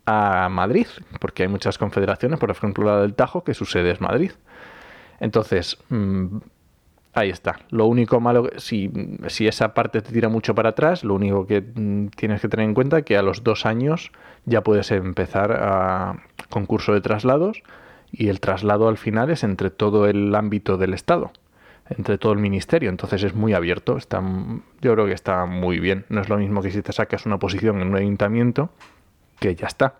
[0.07, 0.87] a Madrid,
[1.19, 4.31] porque hay muchas confederaciones, por ejemplo la del Tajo, que su sede es Madrid.
[5.19, 6.37] Entonces, mmm,
[7.13, 7.59] ahí está.
[7.69, 8.89] Lo único malo, si,
[9.27, 12.65] si esa parte te tira mucho para atrás, lo único que mmm, tienes que tener
[12.65, 14.11] en cuenta es que a los dos años
[14.45, 17.61] ya puedes empezar a concurso de traslados
[18.09, 21.31] y el traslado al final es entre todo el ámbito del Estado
[21.89, 24.21] entre todo el ministerio, entonces es muy abierto, está,
[24.81, 27.39] yo creo que está muy bien, no es lo mismo que si te sacas una
[27.39, 28.71] posición en un ayuntamiento,
[29.39, 29.95] que ya está,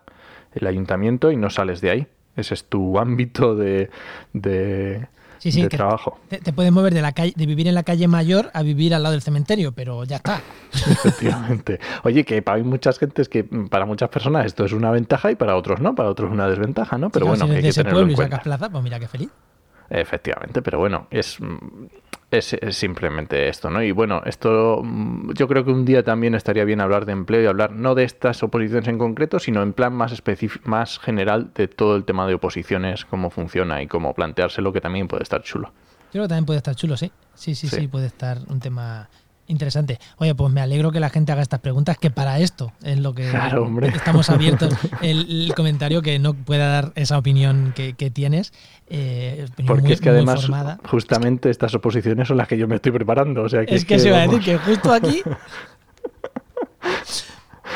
[0.54, 2.06] el ayuntamiento y no sales de ahí.
[2.36, 3.90] Ese es tu ámbito de,
[4.32, 5.08] de,
[5.38, 6.20] sí, sí, de trabajo.
[6.28, 8.94] Te, te, puedes mover de, la calle, de vivir en la calle mayor a vivir
[8.94, 10.40] al lado del cementerio, pero ya está.
[10.72, 11.80] Efectivamente.
[12.04, 15.56] Oye, que para muchas gentes que para muchas personas esto es una ventaja y para
[15.56, 17.10] otros no, para otros una desventaja, ¿no?
[17.10, 18.36] Pero sí, bueno, si que hay que tenerlo en y cuenta.
[18.36, 19.30] sacas plaza, pues mira qué feliz.
[19.90, 21.38] Efectivamente, pero bueno, es,
[22.30, 23.82] es, es, simplemente esto, ¿no?
[23.82, 24.82] Y bueno, esto
[25.34, 28.04] yo creo que un día también estaría bien hablar de empleo y hablar no de
[28.04, 30.22] estas oposiciones en concreto, sino en plan más
[30.64, 35.08] más general de todo el tema de oposiciones, cómo funciona y cómo planteárselo, que también
[35.08, 35.68] puede estar chulo.
[35.68, 37.10] Yo creo que también puede estar chulo, sí.
[37.34, 39.08] Sí, sí, sí, sí puede estar un tema
[39.48, 39.98] Interesante.
[40.18, 43.14] Oye, pues me alegro que la gente haga estas preguntas, que para esto es lo
[43.14, 44.74] que claro, estamos abiertos.
[45.02, 48.52] El, el, comentario que no pueda dar esa opinión que, que tienes.
[48.88, 50.78] Eh, opinión Porque muy, es que además, formada.
[50.84, 53.42] justamente estas oposiciones son las que yo me estoy preparando.
[53.42, 55.22] O sea, que es, que, que se iba a decir que justo aquí.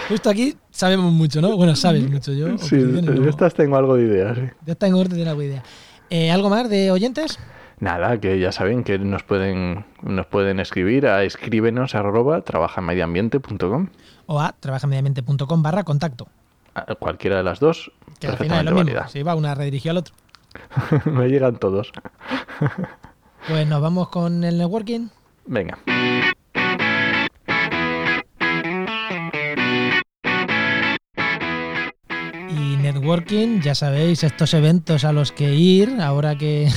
[0.09, 1.57] Justo aquí sabemos mucho, ¿no?
[1.57, 2.59] Bueno, sabes mucho yo.
[2.59, 3.29] Sí, no.
[3.29, 4.43] estas tengo algo de idea, sí.
[4.61, 5.63] Estas tengo algo de idea.
[6.11, 7.39] Eh, ¿Algo más de oyentes?
[7.83, 13.89] Nada, que ya saben que nos pueden, nos pueden escribir a escríbenos arroba trabajamediambiente.com
[14.27, 16.29] o a trabajamediambiente.com barra contacto.
[16.75, 19.09] A cualquiera de las dos, que al final es lo mismo.
[19.09, 20.15] Si va una redirigió al otro.
[21.07, 21.91] Me llegan todos.
[23.49, 25.09] pues nos vamos con el networking.
[25.47, 25.77] Venga.
[32.49, 36.69] Y networking, ya sabéis, estos eventos a los que ir, ahora que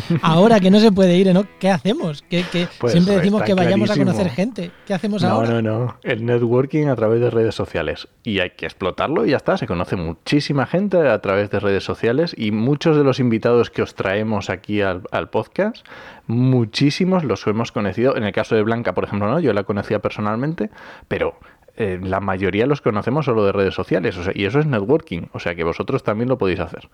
[0.22, 1.44] ahora que no se puede ir, ¿no?
[1.58, 2.22] ¿Qué hacemos?
[2.28, 2.68] ¿Qué, qué?
[2.78, 4.10] Pues Siempre decimos que vayamos clarísimo.
[4.10, 4.70] a conocer gente.
[4.86, 5.50] ¿Qué hacemos no, ahora?
[5.50, 5.96] No, no, no.
[6.02, 8.08] El networking a través de redes sociales.
[8.22, 9.56] Y hay que explotarlo y ya está.
[9.56, 13.82] Se conoce muchísima gente a través de redes sociales y muchos de los invitados que
[13.82, 15.86] os traemos aquí al, al podcast,
[16.26, 18.16] muchísimos los hemos conocido.
[18.16, 20.70] En el caso de Blanca, por ejemplo, no, yo la conocía personalmente,
[21.08, 21.36] pero
[21.76, 25.22] eh, la mayoría los conocemos solo de redes sociales, o sea, y eso es networking,
[25.32, 26.88] o sea que vosotros también lo podéis hacer.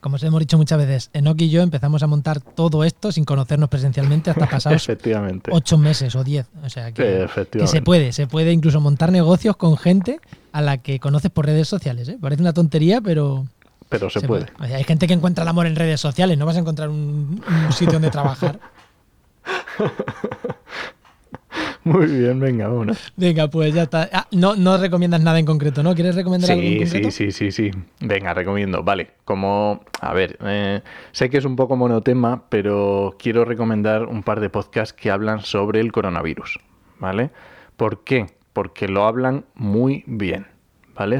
[0.00, 3.24] Como os hemos dicho muchas veces, Enoch y yo empezamos a montar todo esto sin
[3.24, 4.88] conocernos presencialmente hasta pasados
[5.50, 9.56] ocho meses o diez, o sea que, que, se puede, se puede incluso montar negocios
[9.56, 10.20] con gente
[10.52, 12.18] a la que conoces por redes sociales, ¿eh?
[12.20, 13.46] parece una tontería, pero...
[13.88, 14.46] Pero se, se puede.
[14.46, 14.64] puede.
[14.64, 16.88] O sea, hay gente que encuentra el amor en redes sociales, no vas a encontrar
[16.88, 18.60] un, un sitio donde trabajar.
[21.84, 23.12] Muy bien, venga, vámonos.
[23.16, 24.08] Venga, pues ya está.
[24.12, 25.94] Ah, no, no recomiendas nada en concreto, ¿no?
[25.94, 27.10] ¿Quieres recomendar sí, algo en concreto?
[27.10, 27.78] Sí, sí, sí, sí.
[28.00, 28.82] Venga, recomiendo.
[28.82, 30.82] Vale, como, a ver, eh,
[31.12, 35.40] sé que es un poco monotema, pero quiero recomendar un par de podcasts que hablan
[35.40, 36.58] sobre el coronavirus,
[36.98, 37.30] ¿vale?
[37.76, 38.26] ¿Por qué?
[38.52, 40.46] Porque lo hablan muy bien.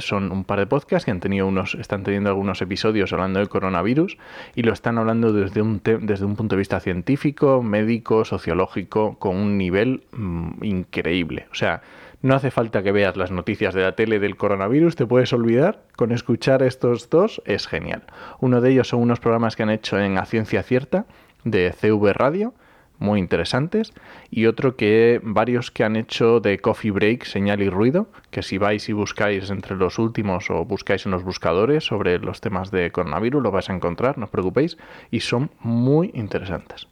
[0.00, 3.48] Son un par de podcasts que han tenido unos, están teniendo algunos episodios hablando del
[3.48, 4.18] coronavirus
[4.54, 9.36] y lo están hablando desde un, desde un punto de vista científico, médico, sociológico, con
[9.36, 11.46] un nivel mmm, increíble.
[11.50, 11.80] O sea,
[12.20, 15.80] no hace falta que veas las noticias de la tele del coronavirus, te puedes olvidar.
[15.96, 18.02] Con escuchar estos dos es genial.
[18.40, 21.06] Uno de ellos son unos programas que han hecho en A Ciencia Cierta
[21.44, 22.52] de CV Radio
[23.00, 23.92] muy interesantes
[24.30, 28.58] y otro que varios que han hecho de Coffee Break, Señal y Ruido, que si
[28.58, 32.92] vais y buscáis entre los últimos o buscáis en los buscadores sobre los temas de
[32.92, 34.78] coronavirus lo vais a encontrar, no os preocupéis,
[35.10, 36.89] y son muy interesantes.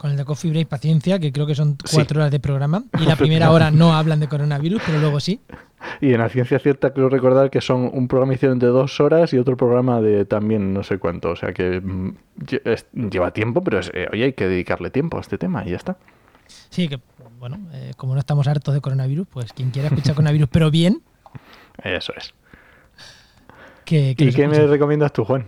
[0.00, 2.84] Con el de Coffee Break Paciencia, que creo que son cuatro horas de programa.
[2.98, 5.42] Y la primera hora no hablan de coronavirus, pero luego sí.
[6.00, 9.34] Y en la ciencia cierta quiero recordar que son un programa hicieron de dos horas
[9.34, 11.28] y otro programa de también no sé cuánto.
[11.28, 12.14] O sea que mm,
[13.10, 15.76] lleva tiempo, pero es, eh, oye, hay que dedicarle tiempo a este tema y ya
[15.76, 15.98] está.
[16.70, 16.98] Sí, que
[17.38, 21.02] bueno, eh, como no estamos hartos de coronavirus, pues quien quiera escuchar coronavirus, pero bien.
[21.84, 22.32] Eso es.
[23.84, 25.44] ¿Y qué me recomiendas tú, Juan?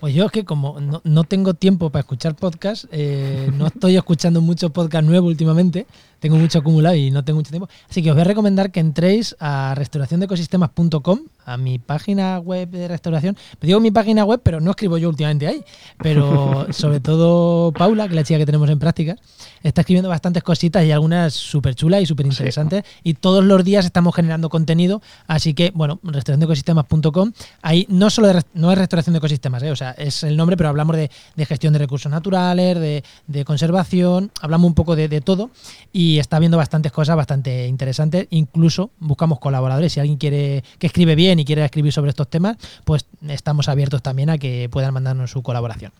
[0.00, 4.40] Pues yo es que como no, tengo tiempo para escuchar podcast, eh, no estoy escuchando
[4.40, 5.86] mucho podcast nuevo últimamente,
[6.18, 7.68] tengo mucho acumulado y no tengo mucho tiempo.
[7.88, 12.88] Así que os voy a recomendar que entréis a restauraciondeecosistemas.com, a mi página web de
[12.88, 13.36] restauración.
[13.60, 15.64] Digo mi página web, pero no escribo yo últimamente ahí.
[15.98, 19.18] Pero sobre todo Paula, que es la chica que tenemos en prácticas,
[19.62, 22.84] está escribiendo bastantes cositas y algunas súper chulas y súper interesantes.
[23.02, 25.00] Y todos los días estamos generando contenido.
[25.26, 29.70] Así que, bueno, restauraciondeecosistemas.com, ahí no solo no es restauración de ecosistemas, ¿eh?
[29.70, 31.10] o sea, es el nombre, pero hablamos de,
[31.46, 35.50] gestión de recursos naturales, de, conservación, hablamos un poco de, de todo.
[35.92, 38.28] Y y está viendo bastantes cosas bastante interesantes.
[38.30, 39.92] Incluso buscamos colaboradores.
[39.92, 42.56] Si alguien quiere que escribe bien y quiere escribir sobre estos temas,
[42.86, 45.92] pues estamos abiertos también a que puedan mandarnos su colaboración.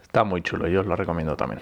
[0.00, 1.60] Está muy chulo, yo os lo recomiendo también.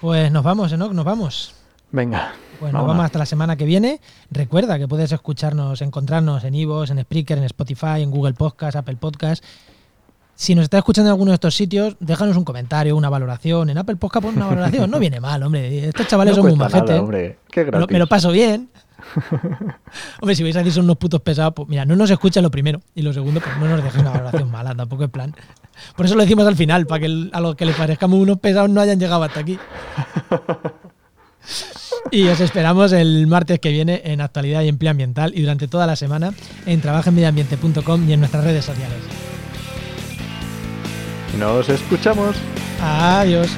[0.00, 0.92] Pues nos vamos, ¿no?
[0.92, 1.54] Nos vamos.
[1.92, 2.32] Venga.
[2.58, 4.00] Pues nos vamos hasta la semana que viene.
[4.32, 8.96] Recuerda que puedes escucharnos, encontrarnos en Ivos, en Spreaker, en Spotify, en Google Podcast, Apple
[8.96, 9.44] Podcast
[10.38, 13.70] si nos estás escuchando en alguno de estos sitios, déjanos un comentario, una valoración.
[13.70, 14.88] En Apple Podcast pon una valoración.
[14.88, 15.88] No viene mal, hombre.
[15.88, 17.02] Estos chavales son muy majetes.
[17.90, 18.70] Me, lo paso bien.
[20.20, 22.52] hombre, si vais a decir son unos putos pesados, pues mira, no nos escucha lo
[22.52, 22.80] primero.
[22.94, 25.34] Y lo segundo, pues no nos dejes una valoración mala, tampoco es plan.
[25.96, 28.70] Por eso lo decimos al final, para que a los que les parezcamos unos pesados
[28.70, 29.58] no hayan llegado hasta aquí.
[32.12, 35.86] Y os esperamos el martes que viene en Actualidad y Empleo Ambiental y durante toda
[35.88, 36.32] la semana
[36.64, 38.98] en trabajenmedioambiente.com y en nuestras redes sociales.
[41.38, 42.36] Nos escuchamos.
[42.82, 43.48] Adiós.